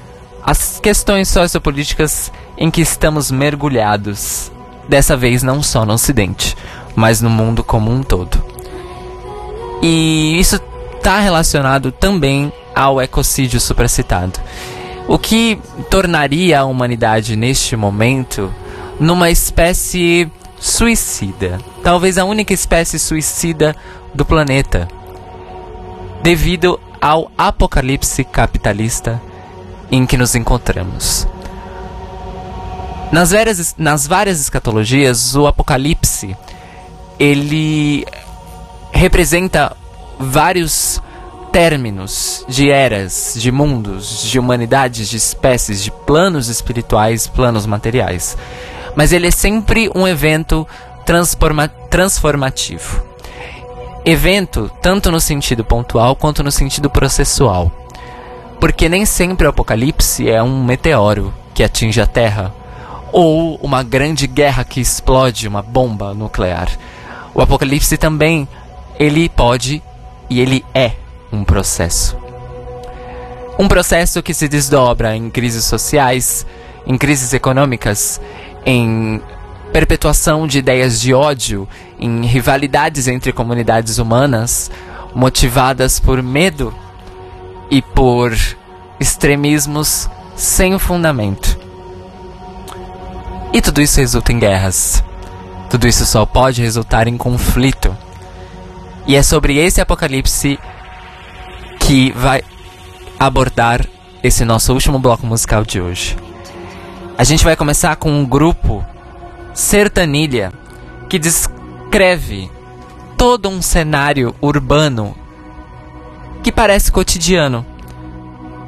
as 0.42 0.80
questões 0.80 1.28
sociopolíticas 1.28 2.32
em 2.56 2.70
que 2.70 2.80
estamos 2.80 3.30
mergulhados, 3.30 4.50
dessa 4.88 5.14
vez 5.14 5.42
não 5.42 5.62
só 5.62 5.84
no 5.84 5.92
Ocidente, 5.92 6.56
mas 6.96 7.20
no 7.20 7.28
mundo 7.28 7.62
como 7.62 7.92
um 7.92 8.02
todo. 8.02 8.42
E 9.82 10.40
isso 10.40 10.58
está 10.96 11.20
relacionado 11.20 11.92
também 11.92 12.50
ao 12.74 13.02
ecocídio 13.02 13.60
supracitado, 13.60 14.40
o 15.06 15.18
que 15.18 15.60
tornaria 15.90 16.60
a 16.60 16.64
humanidade 16.64 17.36
neste 17.36 17.76
momento 17.76 18.50
numa 18.98 19.30
espécie 19.30 20.30
suicida, 20.58 21.58
talvez 21.82 22.18
a 22.18 22.24
única 22.24 22.52
espécie 22.52 22.98
suicida 22.98 23.74
do 24.14 24.24
planeta, 24.24 24.88
devido 26.22 26.80
ao 27.00 27.30
apocalipse 27.38 28.24
capitalista 28.24 29.20
em 29.90 30.04
que 30.04 30.16
nos 30.16 30.34
encontramos. 30.34 31.26
Nas 33.10 33.30
várias, 33.30 33.74
nas 33.78 34.06
várias 34.06 34.40
escatologias, 34.40 35.34
o 35.34 35.46
Apocalipse 35.46 36.36
ele 37.18 38.06
representa 38.92 39.74
vários 40.18 41.00
términos 41.50 42.44
de 42.48 42.68
eras, 42.70 43.34
de 43.38 43.50
mundos, 43.50 44.22
de 44.30 44.38
humanidades, 44.38 45.08
de 45.08 45.16
espécies, 45.16 45.82
de 45.82 45.90
planos 45.90 46.48
espirituais, 46.48 47.26
planos 47.26 47.64
materiais. 47.64 48.36
Mas 48.98 49.12
ele 49.12 49.28
é 49.28 49.30
sempre 49.30 49.88
um 49.94 50.08
evento 50.08 50.66
transforma 51.06 51.68
transformativo. 51.68 53.00
Evento 54.04 54.68
tanto 54.82 55.12
no 55.12 55.20
sentido 55.20 55.64
pontual 55.64 56.16
quanto 56.16 56.42
no 56.42 56.50
sentido 56.50 56.90
processual. 56.90 57.70
Porque 58.58 58.88
nem 58.88 59.06
sempre 59.06 59.46
o 59.46 59.50
apocalipse 59.50 60.28
é 60.28 60.42
um 60.42 60.64
meteoro 60.64 61.32
que 61.54 61.62
atinge 61.62 62.00
a 62.00 62.08
Terra 62.08 62.52
ou 63.12 63.54
uma 63.62 63.84
grande 63.84 64.26
guerra 64.26 64.64
que 64.64 64.80
explode 64.80 65.46
uma 65.46 65.62
bomba 65.62 66.12
nuclear. 66.12 66.68
O 67.32 67.40
apocalipse 67.40 67.96
também 67.96 68.48
ele 68.98 69.28
pode 69.28 69.80
e 70.28 70.40
ele 70.40 70.64
é 70.74 70.90
um 71.32 71.44
processo. 71.44 72.16
Um 73.56 73.68
processo 73.68 74.20
que 74.24 74.34
se 74.34 74.48
desdobra 74.48 75.14
em 75.14 75.30
crises 75.30 75.64
sociais, 75.66 76.44
em 76.84 76.98
crises 76.98 77.32
econômicas, 77.32 78.20
em 78.64 79.20
perpetuação 79.72 80.46
de 80.46 80.58
ideias 80.58 81.00
de 81.00 81.12
ódio, 81.12 81.68
em 81.98 82.24
rivalidades 82.24 83.06
entre 83.06 83.32
comunidades 83.32 83.98
humanas 83.98 84.70
motivadas 85.14 85.98
por 85.98 86.22
medo 86.22 86.74
e 87.70 87.82
por 87.82 88.32
extremismos 89.00 90.08
sem 90.36 90.78
fundamento. 90.78 91.58
E 93.52 93.60
tudo 93.60 93.80
isso 93.80 94.00
resulta 94.00 94.32
em 94.32 94.38
guerras. 94.38 95.02
Tudo 95.70 95.86
isso 95.86 96.04
só 96.06 96.24
pode 96.24 96.62
resultar 96.62 97.08
em 97.08 97.16
conflito. 97.16 97.96
E 99.06 99.16
é 99.16 99.22
sobre 99.22 99.56
esse 99.56 99.80
apocalipse 99.80 100.58
que 101.80 102.12
vai 102.12 102.42
abordar 103.18 103.86
esse 104.22 104.44
nosso 104.44 104.72
último 104.72 104.98
bloco 104.98 105.26
musical 105.26 105.64
de 105.64 105.80
hoje. 105.80 106.27
A 107.18 107.24
gente 107.24 107.44
vai 107.44 107.56
começar 107.56 107.96
com 107.96 108.12
um 108.12 108.24
grupo 108.24 108.86
Sertanilha 109.52 110.52
que 111.10 111.18
descreve 111.18 112.48
todo 113.16 113.48
um 113.48 113.60
cenário 113.60 114.32
urbano 114.40 115.16
que 116.44 116.52
parece 116.52 116.92
cotidiano, 116.92 117.66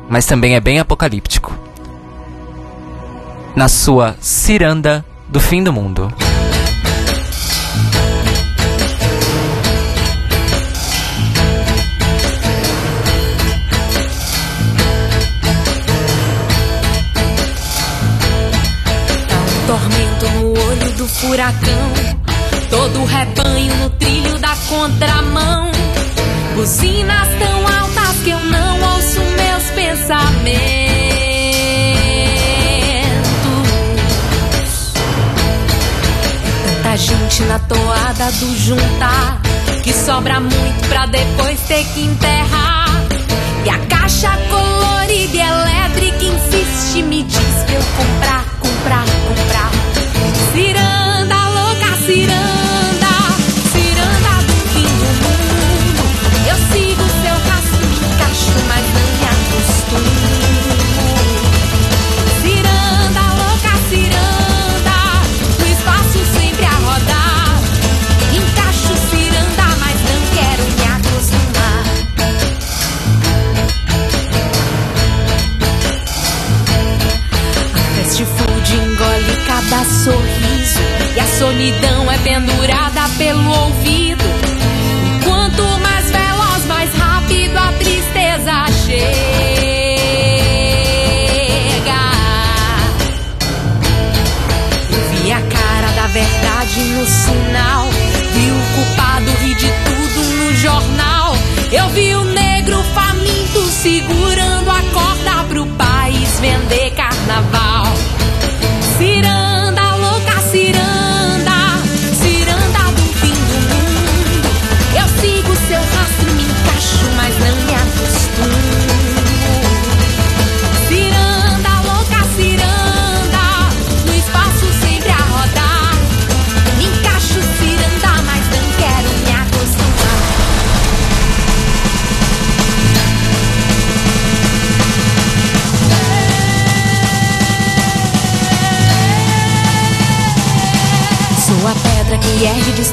mas 0.08 0.26
também 0.26 0.56
é 0.56 0.60
bem 0.60 0.80
apocalíptico. 0.80 1.56
na 3.54 3.68
sua 3.68 4.16
ciranda 4.20 5.04
do 5.28 5.38
fim 5.38 5.62
do 5.62 5.72
mundo. 5.72 6.12
Furacão. 21.10 21.92
Todo 22.70 23.00
o 23.00 23.04
rebanho 23.04 23.74
no 23.76 23.90
trilho 23.90 24.38
da 24.38 24.54
contramão. 24.68 25.70
Buzinas 26.54 27.28
tão 27.38 27.66
altas 27.78 28.16
que 28.24 28.30
eu 28.30 28.38
não 28.38 28.80
ouço 28.94 29.20
meus 29.20 29.64
pensamentos. 29.74 30.40
É 36.66 36.82
tanta 36.82 36.96
gente 36.96 37.42
na 37.42 37.58
toada 37.58 38.30
do 38.32 38.56
juntar. 38.58 39.40
Que 39.82 39.92
sobra 39.92 40.40
muito 40.40 40.88
pra 40.88 41.06
depois 41.06 41.58
ter 41.60 41.84
que 41.94 42.02
enterrar. 42.02 42.88
E 43.64 43.70
a 43.70 43.78
caixa 43.86 44.30
colorida 44.48 45.36
e 45.36 45.40
elétrica 45.40 46.24
insiste, 46.24 47.02
me 47.02 47.22
diz 47.22 47.64
pra 47.66 47.74
eu 47.74 47.82
comprar, 47.96 48.44
comprar, 48.60 49.04
comprar. 49.28 49.89
Ciranda, 50.52 51.48
louca 51.48 51.96
ciranda, 52.06 53.12
ciranda 53.72 54.34
do 54.46 54.56
fim 54.72 54.90
do 54.98 55.10
mundo. 55.22 56.04
Eu 56.48 56.56
sigo 56.72 57.04
seu 57.22 57.36
rastro, 57.50 57.86
me 57.88 57.96
encaixo, 57.96 58.58
mas 58.66 58.84
não 58.94 59.06
me 59.16 59.24
acostumo. 59.26 60.39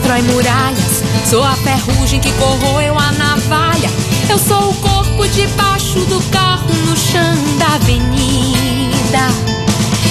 Destrói 0.07 0.21
muralhas. 0.21 1.03
Sou 1.25 1.43
a 1.43 1.53
ferrugem 1.53 2.19
que 2.19 2.31
corroeu 2.33 2.97
a 2.97 3.11
navalha. 3.11 3.89
Eu 4.29 4.39
sou 4.39 4.69
o 4.69 4.73
corpo 4.75 5.27
debaixo 5.27 5.99
do 6.05 6.21
carro 6.31 6.73
no 6.85 6.95
chão 6.95 7.35
da 7.59 7.75
avenida. 7.75 9.27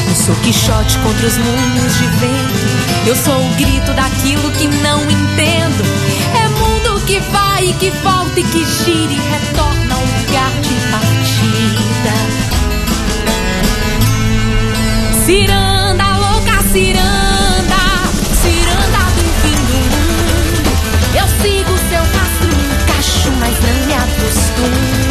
Eu 0.09 0.15
sou 0.15 0.35
Quixote 0.37 0.99
contra 0.99 1.27
os 1.27 1.39
moinhos 1.39 1.97
de 1.97 2.07
vento. 2.19 3.07
Eu 3.07 3.17
sou 3.17 3.41
o 3.41 3.49
grito 3.55 3.93
daquilo 3.95 4.51
que 4.53 4.69
não 4.83 5.03
entendo. 5.03 5.85
É 6.35 6.49
mundo 6.49 7.01
que 7.07 7.19
vai 7.21 7.65
e 7.65 7.73
que 7.75 7.91
volta 7.91 8.41
e 8.41 8.45
que 8.45 8.65
gira 8.65 9.13
e 9.13 9.21
retorna 9.31 9.95
ao 9.95 10.01
lugar 10.01 10.51
de 10.61 10.75
partida. 10.91 12.15
Ciranda, 15.25 15.86
não 24.07 25.06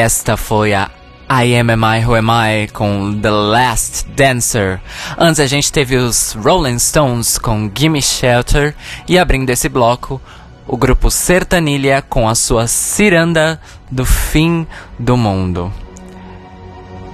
esta 0.00 0.34
foi 0.34 0.72
a 0.72 0.90
I 1.30 1.54
Am 1.58 1.70
Am 1.70 1.84
I 1.84 2.02
Who 2.02 2.14
Am 2.14 2.30
I 2.30 2.68
com 2.68 3.20
The 3.20 3.30
Last 3.30 4.06
Dancer. 4.16 4.80
Antes 5.18 5.40
a 5.40 5.46
gente 5.46 5.70
teve 5.70 5.94
os 5.94 6.32
Rolling 6.42 6.78
Stones 6.78 7.36
com 7.36 7.70
Gimme 7.72 8.00
Shelter 8.00 8.74
e 9.06 9.18
abrindo 9.18 9.50
esse 9.50 9.68
bloco 9.68 10.18
o 10.66 10.74
grupo 10.74 11.10
Sertanilha 11.10 12.00
com 12.00 12.26
a 12.26 12.34
sua 12.34 12.66
Ciranda 12.66 13.60
do 13.90 14.06
Fim 14.06 14.66
do 14.98 15.18
Mundo. 15.18 15.70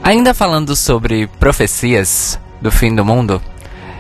Ainda 0.00 0.32
falando 0.32 0.76
sobre 0.76 1.26
profecias 1.26 2.38
do 2.62 2.70
fim 2.70 2.94
do 2.94 3.04
mundo, 3.04 3.42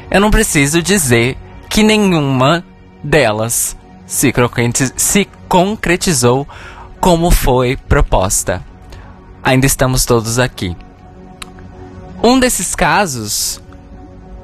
eu 0.08 0.20
não 0.20 0.30
preciso 0.30 0.80
dizer 0.80 1.36
que 1.68 1.82
nenhuma 1.82 2.64
delas 3.02 3.76
se, 4.06 4.32
se 4.94 5.28
concretizou 5.48 6.46
como 7.00 7.32
foi 7.32 7.76
proposta. 7.76 8.62
Ainda 9.46 9.64
estamos 9.64 10.04
todos 10.04 10.40
aqui. 10.40 10.76
Um 12.20 12.40
desses 12.40 12.74
casos, 12.74 13.62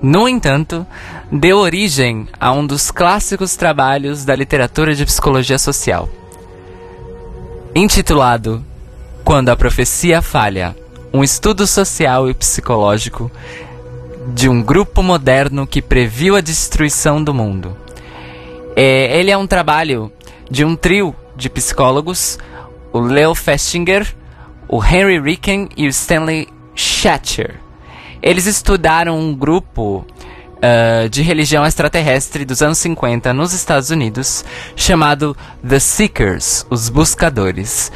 no 0.00 0.28
entanto, 0.28 0.86
deu 1.28 1.58
origem 1.58 2.28
a 2.38 2.52
um 2.52 2.64
dos 2.64 2.92
clássicos 2.92 3.56
trabalhos 3.56 4.24
da 4.24 4.36
literatura 4.36 4.94
de 4.94 5.04
psicologia 5.04 5.58
social, 5.58 6.08
intitulado 7.74 8.64
Quando 9.24 9.48
a 9.48 9.56
Profecia 9.56 10.22
Falha 10.22 10.76
um 11.12 11.24
estudo 11.24 11.66
social 11.66 12.30
e 12.30 12.34
psicológico 12.34 13.28
de 14.32 14.48
um 14.48 14.62
grupo 14.62 15.02
moderno 15.02 15.66
que 15.66 15.82
previu 15.82 16.36
a 16.36 16.40
destruição 16.40 17.24
do 17.24 17.34
mundo. 17.34 17.76
É, 18.76 19.18
ele 19.18 19.32
é 19.32 19.36
um 19.36 19.48
trabalho 19.48 20.12
de 20.48 20.64
um 20.64 20.76
trio 20.76 21.12
de 21.34 21.50
psicólogos, 21.50 22.38
o 22.92 23.00
Leo 23.00 23.34
Festinger, 23.34 24.14
o 24.72 24.82
Henry 24.82 25.20
Ricken 25.20 25.68
e 25.76 25.86
o 25.86 25.90
Stanley 25.90 26.48
Schachter. 26.74 27.60
Eles 28.22 28.46
estudaram 28.46 29.20
um 29.20 29.34
grupo 29.34 30.06
ah, 30.62 31.08
de 31.08 31.20
religião 31.20 31.66
extraterrestre 31.66 32.42
dos 32.46 32.62
anos 32.62 32.78
50 32.78 33.34
nos 33.34 33.52
Estados 33.52 33.90
Unidos, 33.90 34.42
chamado 34.74 35.36
The 35.68 35.78
Seekers, 35.78 36.64
os 36.70 36.88
Buscadores. 36.88 37.92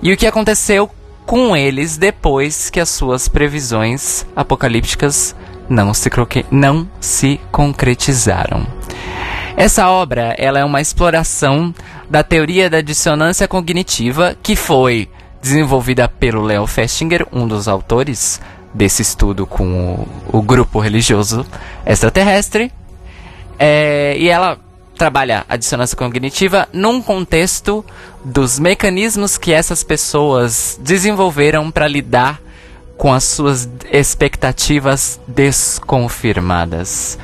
E 0.00 0.14
o 0.14 0.16
que 0.16 0.26
aconteceu 0.26 0.88
com 1.26 1.54
eles 1.54 1.98
depois 1.98 2.70
que 2.70 2.80
as 2.80 2.88
suas 2.88 3.28
previsões 3.28 4.24
apocalípticas 4.34 5.36
não 5.68 5.92
se, 5.92 6.08
não 6.50 6.88
se 7.00 7.38
concretizaram. 7.52 8.66
Essa 9.58 9.90
obra 9.90 10.34
ela 10.38 10.58
é 10.58 10.64
uma 10.64 10.80
exploração 10.80 11.74
da 12.08 12.22
teoria 12.22 12.70
da 12.70 12.80
dissonância 12.80 13.46
cognitiva 13.46 14.34
que 14.42 14.56
foi 14.56 15.08
desenvolvida 15.44 16.08
pelo 16.08 16.40
Leo 16.40 16.66
Festinger, 16.66 17.26
um 17.30 17.46
dos 17.46 17.68
autores 17.68 18.40
desse 18.72 19.02
estudo 19.02 19.46
com 19.46 20.06
o, 20.32 20.38
o 20.38 20.42
grupo 20.42 20.80
religioso 20.80 21.44
extraterrestre. 21.84 22.72
É, 23.58 24.16
e 24.18 24.30
ela 24.30 24.58
trabalha 24.96 25.44
a 25.46 25.56
dissonância 25.56 25.94
cognitiva 25.94 26.66
num 26.72 27.02
contexto 27.02 27.84
dos 28.24 28.58
mecanismos 28.58 29.36
que 29.36 29.52
essas 29.52 29.84
pessoas 29.84 30.80
desenvolveram 30.82 31.70
para 31.70 31.86
lidar 31.86 32.40
com 32.96 33.12
as 33.12 33.24
suas 33.24 33.68
expectativas 33.92 35.20
desconfirmadas. 35.28 37.18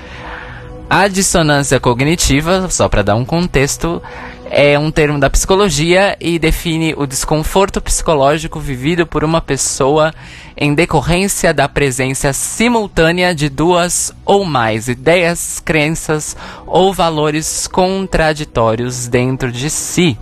A 0.91 1.09
dissonância 1.09 1.81
cognitiva, 1.81 2.69
só 2.69 2.87
para 2.87 3.03
dar 3.03 3.15
um 3.15 3.25
contexto, 3.25 4.03
é 4.51 4.77
um 4.77 4.91
termo 4.91 5.19
da 5.19 5.31
psicologia 5.31 6.17
e 6.21 6.37
define 6.37 6.93
o 6.97 7.07
desconforto 7.07 7.81
psicológico 7.81 8.59
vivido 8.59 9.07
por 9.07 9.23
uma 9.23 9.41
pessoa 9.41 10.13
em 10.57 10.75
decorrência 10.75 11.55
da 11.55 11.69
presença 11.69 12.33
simultânea 12.33 13.33
de 13.33 13.49
duas 13.49 14.13
ou 14.25 14.45
mais 14.45 14.89
ideias, 14.89 15.61
crenças 15.65 16.37
ou 16.67 16.93
valores 16.93 17.69
contraditórios 17.69 19.07
dentro 19.07 19.53
de 19.53 19.71
si. 19.71 20.19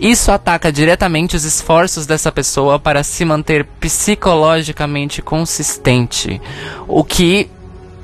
Isso 0.00 0.32
ataca 0.32 0.72
diretamente 0.72 1.36
os 1.36 1.44
esforços 1.44 2.06
dessa 2.06 2.32
pessoa 2.32 2.78
para 2.78 3.02
se 3.02 3.26
manter 3.26 3.66
psicologicamente 3.78 5.20
consistente, 5.20 6.40
o 6.88 7.04
que, 7.04 7.50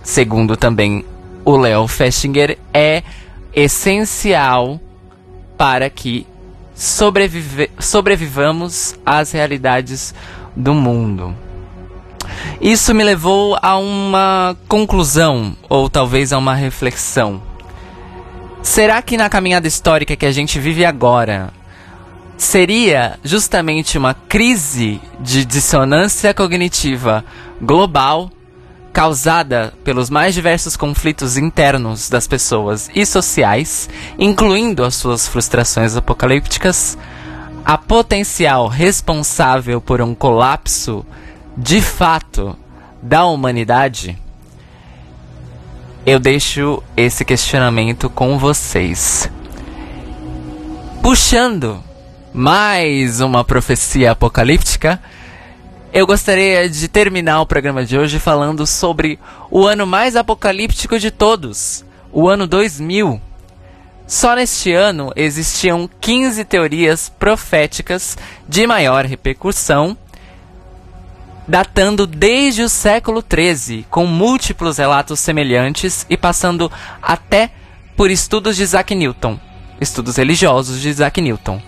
segundo 0.03 0.55
também 0.55 1.03
o 1.47 1.57
Leo 1.57 1.89
Festinger, 1.89 2.59
é 2.75 3.03
essencial 3.55 4.79
para 5.61 5.91
que 5.91 6.27
sobrevive- 6.75 7.71
sobrevivamos 7.79 8.95
às 9.05 9.31
realidades 9.33 10.15
do 10.57 10.73
mundo. 10.73 11.37
Isso 12.63 12.95
me 12.95 13.05
levou 13.05 13.59
a 13.61 13.77
uma 13.77 14.57
conclusão, 14.67 15.55
ou 15.69 15.91
talvez 15.91 16.33
a 16.33 16.39
uma 16.39 16.55
reflexão. 16.55 17.43
Será 18.63 19.03
que 19.03 19.19
na 19.19 19.29
caminhada 19.29 19.69
histórica 19.69 20.17
que 20.17 20.25
a 20.25 20.33
gente 20.33 20.59
vive 20.59 20.83
agora, 20.83 21.51
seria 22.39 23.19
justamente 23.23 23.99
uma 23.99 24.15
crise 24.15 24.99
de 25.21 25.45
dissonância 25.45 26.33
cognitiva 26.33 27.23
global 27.61 28.31
causada 28.93 29.73
pelos 29.85 30.11
mais 30.11 30.35
diversos 30.35 30.77
conflitos 30.77 31.37
internos 31.37 32.09
das 32.09 32.27
pessoas 32.27 32.91
e 32.95 33.07
sociais, 33.07 33.89
incluindo 34.19 34.85
as 34.85 34.95
suas 34.97 35.29
frustrações 35.29 35.97
apocalípticas, 35.97 36.99
a 37.65 37.79
potencial 37.79 38.67
responsável 38.67 39.81
por 39.81 40.01
um 40.01 40.15
colapso 40.15 41.05
de 41.57 41.81
fato 41.81 42.57
da 43.03 43.25
humanidade? 43.25 44.19
Eu 46.05 46.19
deixo 46.19 46.83
esse 46.97 47.25
questionamento 47.25 48.09
com 48.09 48.39
vocês. 48.39 49.31
Puxando 51.03 51.83
mais 52.33 53.21
uma 53.21 53.45
profecia 53.45 54.13
apocalíptica, 54.13 55.01
eu 55.93 56.07
gostaria 56.07 56.69
de 56.69 56.87
terminar 56.89 57.41
o 57.41 57.47
programa 57.47 57.85
de 57.85 57.99
hoje 57.99 58.19
falando 58.19 58.67
sobre 58.67 59.19
o 59.51 59.67
ano 59.67 59.87
mais 59.87 60.15
apocalíptico 60.15 60.99
de 60.99 61.11
todos, 61.11 61.85
o 62.13 62.29
ano 62.29 62.47
2000. 62.47 63.21
Só 64.07 64.35
neste 64.35 64.73
ano 64.73 65.13
existiam 65.17 65.89
15 66.01 66.45
teorias 66.45 67.09
proféticas 67.09 68.17
de 68.49 68.67
maior 68.67 69.05
repercussão, 69.05 69.97
datando 71.47 72.07
desde 72.07 72.63
o 72.63 72.69
século 72.69 73.23
XIII, 73.23 73.85
com 73.91 74.07
múltiplos 74.07 74.79
relatos 74.79 75.19
semelhantes 75.19 76.07
e 76.09 76.17
passando 76.17 76.71
até 77.03 77.51
por 77.97 78.11
estudos 78.11 78.57
de 78.57 78.63
Isaac 78.63 78.95
Newton, 78.95 79.39
estudos 79.81 80.17
religiosos 80.17 80.81
de 80.81 80.89
Isaac 80.89 81.21
Newton. 81.21 81.61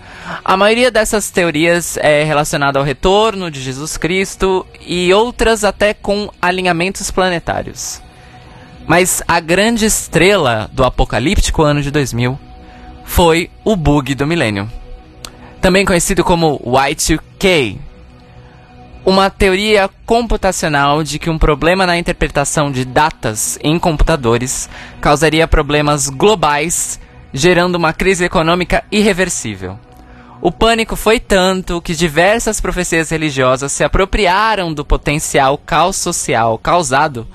A 0.43 0.55
maioria 0.55 0.89
dessas 0.89 1.29
teorias 1.29 1.97
é 1.97 2.23
relacionada 2.23 2.79
ao 2.79 2.85
retorno 2.85 3.51
de 3.51 3.61
Jesus 3.61 3.97
Cristo 3.97 4.65
e 4.85 5.13
outras 5.13 5.63
até 5.63 5.93
com 5.93 6.29
alinhamentos 6.41 7.11
planetários. 7.11 8.01
Mas 8.87 9.21
a 9.27 9.39
grande 9.39 9.85
estrela 9.85 10.69
do 10.71 10.83
apocalíptico 10.83 11.61
ano 11.61 11.81
de 11.81 11.91
2000 11.91 12.39
foi 13.03 13.49
o 13.63 13.75
bug 13.75 14.15
do 14.15 14.27
milênio, 14.27 14.69
também 15.61 15.85
conhecido 15.85 16.23
como 16.23 16.59
Y2K, 16.59 17.77
uma 19.05 19.29
teoria 19.29 19.89
computacional 20.05 21.03
de 21.03 21.19
que 21.19 21.29
um 21.29 21.37
problema 21.37 21.85
na 21.85 21.97
interpretação 21.97 22.71
de 22.71 22.85
datas 22.85 23.59
em 23.61 23.77
computadores 23.77 24.69
causaria 25.01 25.47
problemas 25.47 26.09
globais, 26.09 26.99
gerando 27.33 27.75
uma 27.75 27.91
crise 27.91 28.23
econômica 28.23 28.83
irreversível. 28.89 29.77
O 30.45 30.51
pânico 30.51 30.97
foi 30.97 31.21
tanto 31.21 31.81
que 31.81 31.95
diversas 31.95 32.59
profecias 32.59 33.09
religiosas 33.09 33.71
se 33.71 33.81
apropriaram 33.81 34.73
do 34.73 34.83
potencial 34.83 35.57
caos 35.57 35.95
social 35.95 36.57
causado 36.57 37.25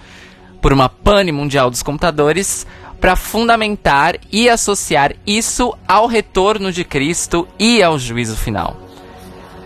por 0.60 0.74
uma 0.74 0.90
pane 0.90 1.32
mundial 1.32 1.70
dos 1.70 1.82
computadores 1.82 2.66
para 3.00 3.16
fundamentar 3.16 4.16
e 4.30 4.46
associar 4.50 5.14
isso 5.26 5.74
ao 5.88 6.06
retorno 6.06 6.70
de 6.70 6.84
Cristo 6.84 7.48
e 7.58 7.82
ao 7.82 7.98
juízo 7.98 8.36
final. 8.36 8.76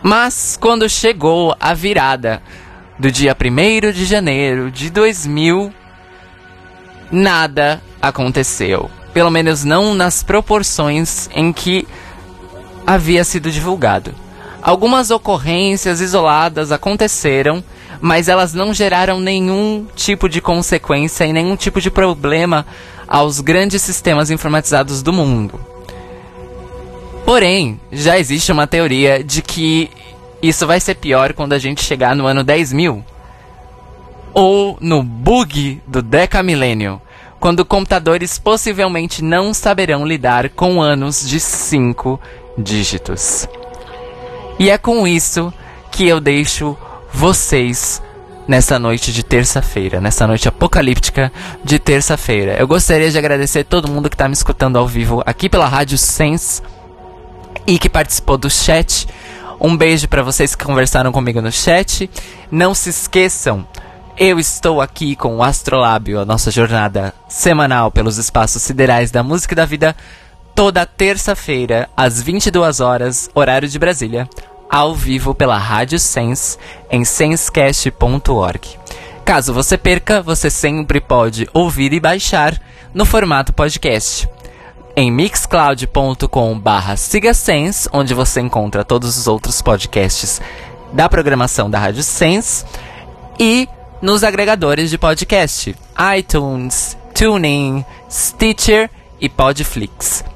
Mas 0.04 0.56
quando 0.56 0.88
chegou 0.88 1.56
a 1.58 1.74
virada 1.74 2.40
do 2.96 3.10
dia 3.10 3.36
1 3.36 3.90
de 3.90 4.04
janeiro 4.04 4.70
de 4.70 4.88
2000, 4.88 5.74
nada 7.10 7.82
aconteceu. 8.00 8.88
Pelo 9.12 9.32
menos 9.32 9.64
não 9.64 9.96
nas 9.96 10.22
proporções 10.22 11.28
em 11.34 11.52
que 11.52 11.88
havia 12.86 13.24
sido 13.24 13.50
divulgado. 13.50 14.14
Algumas 14.62 15.10
ocorrências 15.10 16.00
isoladas 16.00 16.70
aconteceram, 16.70 17.64
mas 18.00 18.28
elas 18.28 18.54
não 18.54 18.72
geraram 18.72 19.18
nenhum 19.18 19.86
tipo 19.96 20.28
de 20.28 20.40
consequência 20.40 21.24
e 21.24 21.32
nenhum 21.32 21.56
tipo 21.56 21.80
de 21.80 21.90
problema 21.90 22.64
aos 23.08 23.40
grandes 23.40 23.82
sistemas 23.82 24.30
informatizados 24.30 25.02
do 25.02 25.12
mundo. 25.12 25.60
Porém, 27.24 27.80
já 27.90 28.18
existe 28.18 28.50
uma 28.52 28.66
teoria 28.66 29.22
de 29.22 29.42
que 29.42 29.90
isso 30.42 30.66
vai 30.66 30.80
ser 30.80 30.96
pior 30.96 31.32
quando 31.32 31.52
a 31.52 31.58
gente 31.58 31.82
chegar 31.82 32.16
no 32.16 32.26
ano 32.26 32.42
10 32.42 32.72
mil. 32.72 33.04
Ou 34.34 34.76
no 34.80 35.02
bug 35.02 35.80
do 35.86 36.02
decamilênio, 36.02 37.00
quando 37.38 37.64
computadores 37.64 38.38
possivelmente 38.38 39.22
não 39.22 39.52
saberão 39.52 40.06
lidar 40.06 40.48
com 40.50 40.80
anos 40.80 41.28
de 41.28 41.38
5 41.38 42.18
dígitos. 42.56 43.48
E 44.58 44.70
é 44.70 44.78
com 44.78 45.06
isso 45.06 45.52
que 45.90 46.06
eu 46.06 46.20
deixo 46.20 46.76
vocês 47.12 48.02
nessa 48.46 48.78
noite 48.78 49.12
de 49.12 49.22
terça-feira, 49.22 50.00
nessa 50.00 50.26
noite 50.26 50.48
apocalíptica 50.48 51.32
de 51.64 51.78
terça-feira. 51.78 52.56
Eu 52.58 52.66
gostaria 52.66 53.10
de 53.10 53.18
agradecer 53.18 53.64
todo 53.64 53.90
mundo 53.90 54.10
que 54.10 54.16
tá 54.16 54.28
me 54.28 54.34
escutando 54.34 54.76
ao 54.76 54.86
vivo 54.86 55.22
aqui 55.24 55.48
pela 55.48 55.68
Rádio 55.68 55.96
Sense 55.98 56.62
e 57.66 57.78
que 57.78 57.88
participou 57.88 58.36
do 58.36 58.50
chat. 58.50 59.06
Um 59.60 59.76
beijo 59.76 60.08
para 60.08 60.22
vocês 60.22 60.54
que 60.54 60.64
conversaram 60.64 61.12
comigo 61.12 61.40
no 61.40 61.52
chat. 61.52 62.10
Não 62.50 62.74
se 62.74 62.90
esqueçam, 62.90 63.66
eu 64.18 64.38
estou 64.38 64.80
aqui 64.80 65.16
com 65.16 65.36
o 65.36 65.42
Astrolábio, 65.42 66.20
a 66.20 66.24
nossa 66.24 66.50
jornada 66.50 67.14
semanal 67.28 67.90
pelos 67.90 68.18
espaços 68.18 68.62
siderais 68.62 69.10
da 69.10 69.22
música 69.22 69.54
e 69.54 69.56
da 69.56 69.64
vida, 69.64 69.96
toda 70.54 70.86
terça-feira, 70.86 71.88
às 71.96 72.22
22 72.22 72.80
horas, 72.80 73.30
horário 73.34 73.68
de 73.68 73.78
Brasília, 73.78 74.28
ao 74.70 74.94
vivo 74.94 75.34
pela 75.34 75.58
Rádio 75.58 75.98
Sense, 75.98 76.58
em 76.90 77.04
sensecast.org. 77.04 78.78
Caso 79.24 79.52
você 79.52 79.78
perca, 79.78 80.22
você 80.22 80.50
sempre 80.50 81.00
pode 81.00 81.48
ouvir 81.52 81.92
e 81.92 82.00
baixar 82.00 82.60
no 82.92 83.04
formato 83.04 83.52
podcast 83.52 84.28
em 84.94 85.10
mixcloud.com 85.10 86.58
barra 86.58 86.96
sigasense, 86.96 87.88
onde 87.92 88.14
você 88.14 88.40
encontra 88.40 88.84
todos 88.84 89.16
os 89.16 89.26
outros 89.26 89.62
podcasts 89.62 90.40
da 90.92 91.08
programação 91.08 91.70
da 91.70 91.78
Rádio 91.78 92.02
Sense 92.02 92.64
e 93.38 93.68
nos 94.02 94.22
agregadores 94.22 94.90
de 94.90 94.98
podcast 94.98 95.74
iTunes, 96.18 96.96
TuneIn, 97.14 97.84
Stitcher 98.10 98.90
e 99.20 99.28
Podflix. 99.28 100.31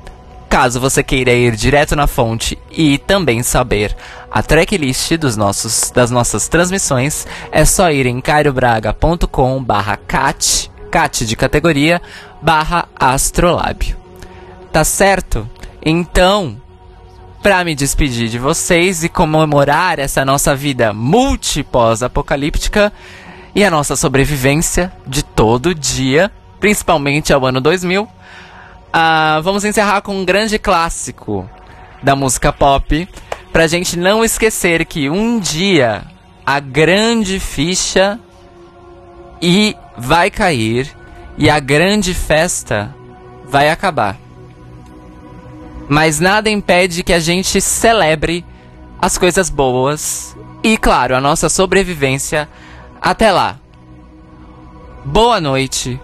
Caso 0.49 0.81
você 0.81 1.03
queira 1.03 1.33
ir 1.33 1.57
direto 1.57 1.97
na 1.97 2.07
fonte 2.07 2.57
e 2.71 2.99
também 2.99 3.43
saber 3.43 3.97
a 4.31 4.43
tracklist 4.43 5.17
dos 5.17 5.37
nossos, 5.37 5.91
das 5.91 6.11
nossas 6.11 6.49
transmissões, 6.49 7.27
é 7.51 7.65
só 7.65 7.91
ir 7.91 8.07
em 8.07 8.21
cairiobraga.com 8.21 9.63
barra 9.63 9.97
cat, 9.97 10.71
cat 10.91 11.25
de 11.27 11.37
categoria, 11.37 12.01
barra 12.41 12.89
astrolábio. 12.95 13.97
Tá 14.73 14.85
certo? 14.85 15.49
Então, 15.85 16.57
para 17.43 17.65
me 17.65 17.75
despedir 17.75 18.29
de 18.29 18.39
vocês 18.39 19.03
e 19.05 19.09
comemorar 19.09 19.99
essa 19.99 20.25
nossa 20.25 20.55
vida 20.55 20.93
multipós-apocalíptica 20.93 22.93
e 23.55 23.65
a 23.65 23.71
nossa 23.71 23.97
sobrevivência 23.97 24.93
de 25.07 25.25
todo 25.25 25.75
dia, 25.75 26.31
principalmente 26.61 27.33
ao 27.33 27.47
ano 27.47 27.59
2000, 27.61 28.07
ah, 28.99 29.41
vamos 29.43 29.63
encerrar 29.63 30.01
com 30.01 30.17
um 30.17 30.25
grande 30.25 30.59
clássico 30.59 31.47
da 32.03 32.17
música 32.17 32.51
pop, 32.51 33.07
pra 33.53 33.67
gente 33.67 33.95
não 33.99 34.25
esquecer 34.25 34.87
que 34.87 35.11
um 35.11 35.39
dia 35.39 36.03
a 36.47 36.59
grande 36.61 37.39
ficha 37.39 38.19
e 39.43 39.77
vai 39.99 40.31
cair 40.31 40.91
e 41.37 41.51
a 41.51 41.61
grande 41.61 42.15
festa 42.15 42.95
vai 43.45 43.69
acabar. 43.69 44.17
Mas 45.91 46.19
nada 46.19 46.49
impede 46.49 47.03
que 47.03 47.13
a 47.13 47.21
gente 47.21 47.61
celebre 47.61 48.47
as 48.99 49.19
coisas 49.19 49.51
boas 49.51 50.35
e, 50.63 50.79
claro, 50.79 51.15
a 51.15 51.21
nossa 51.21 51.51
sobrevivência 51.51 52.49
até 52.99 53.31
lá. 53.31 53.59
Boa 55.05 55.39
noite, 55.39 56.01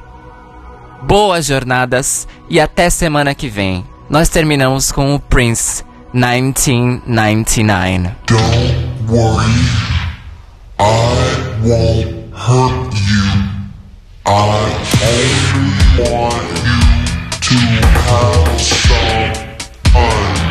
boas 1.06 1.46
jornadas 1.46 2.26
e 2.48 2.60
até 2.60 2.88
semana 2.90 3.34
que 3.34 3.48
vem. 3.48 3.84
Nós 4.08 4.28
terminamos 4.28 4.92
com 4.92 5.14
o 5.14 5.18
Prince 5.18 5.84
1999. 6.12 8.10
Don't 8.26 8.42
worry, 9.08 9.46
I 10.78 10.82
won't 11.62 12.34
hurt 12.34 12.94
you. 12.94 13.22
I 14.24 14.30
only 15.02 16.10
want 16.10 16.44
you 17.50 17.80
to 17.80 17.88
have 18.08 18.60
some 18.60 19.32
fun. 19.92 20.41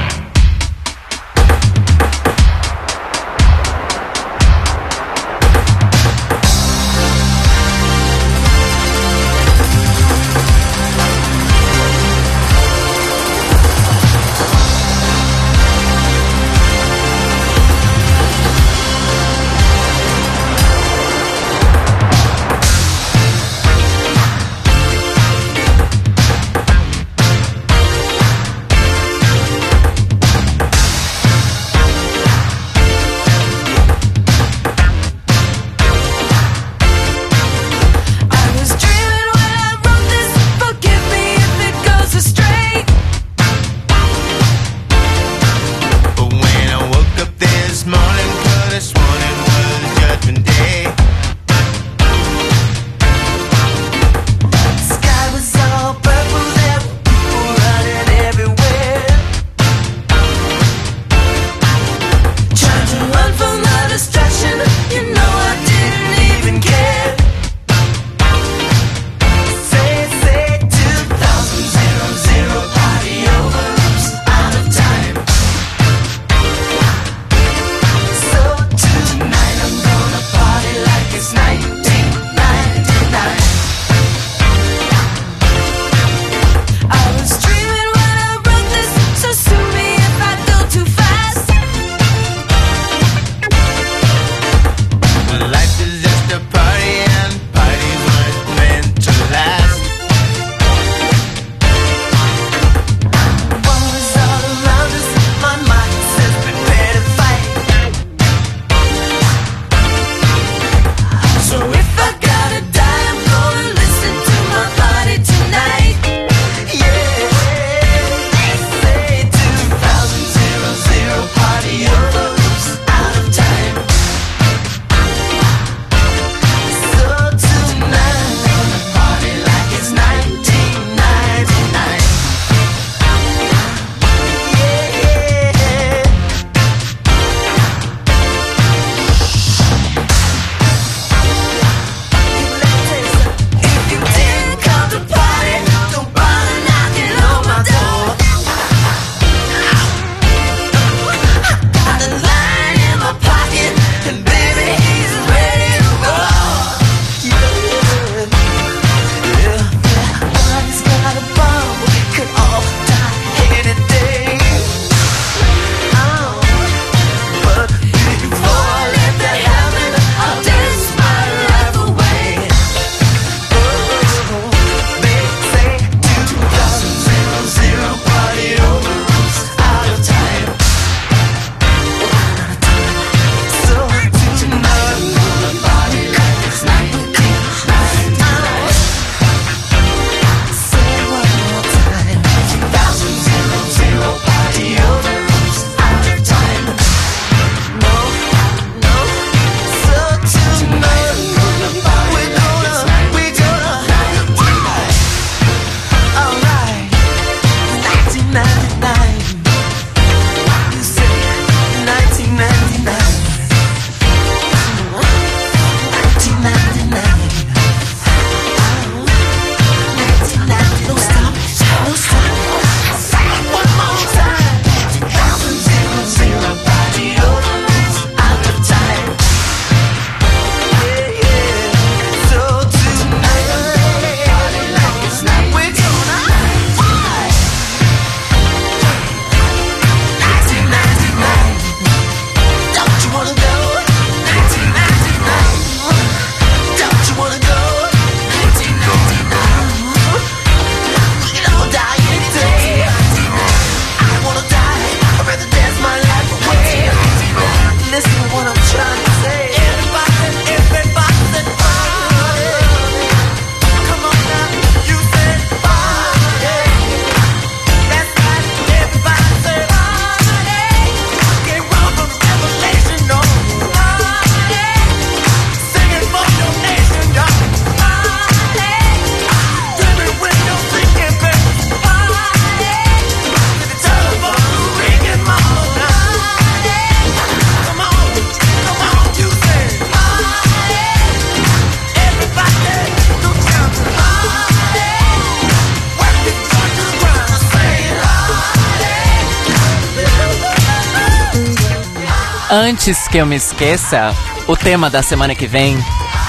Antes 302.82 303.08
que 303.08 303.20
eu 303.20 303.28
me 303.28 303.36
esqueça, 303.36 304.12
o 304.48 304.58
tema 304.58 304.90
da 304.90 305.03
semana 305.03 305.36
que 305.36 305.45
vem 305.45 305.78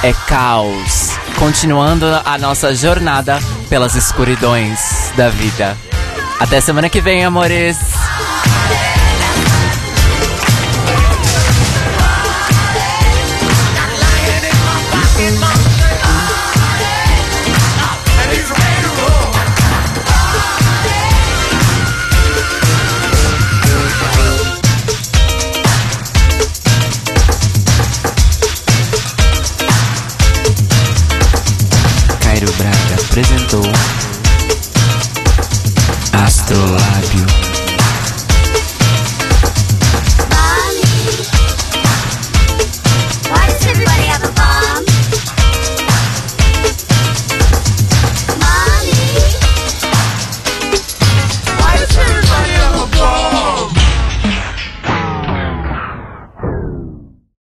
é 0.02 0.12
caos. 0.12 1.08
Continuando 1.38 2.04
a 2.26 2.36
nossa 2.36 2.74
jornada 2.74 3.38
pelas 3.70 3.94
escuridões 3.94 5.10
da 5.16 5.30
vida. 5.30 5.74
Até 6.38 6.60
semana 6.60 6.90
que 6.90 7.00
vem, 7.00 7.24
amores! 7.24 7.91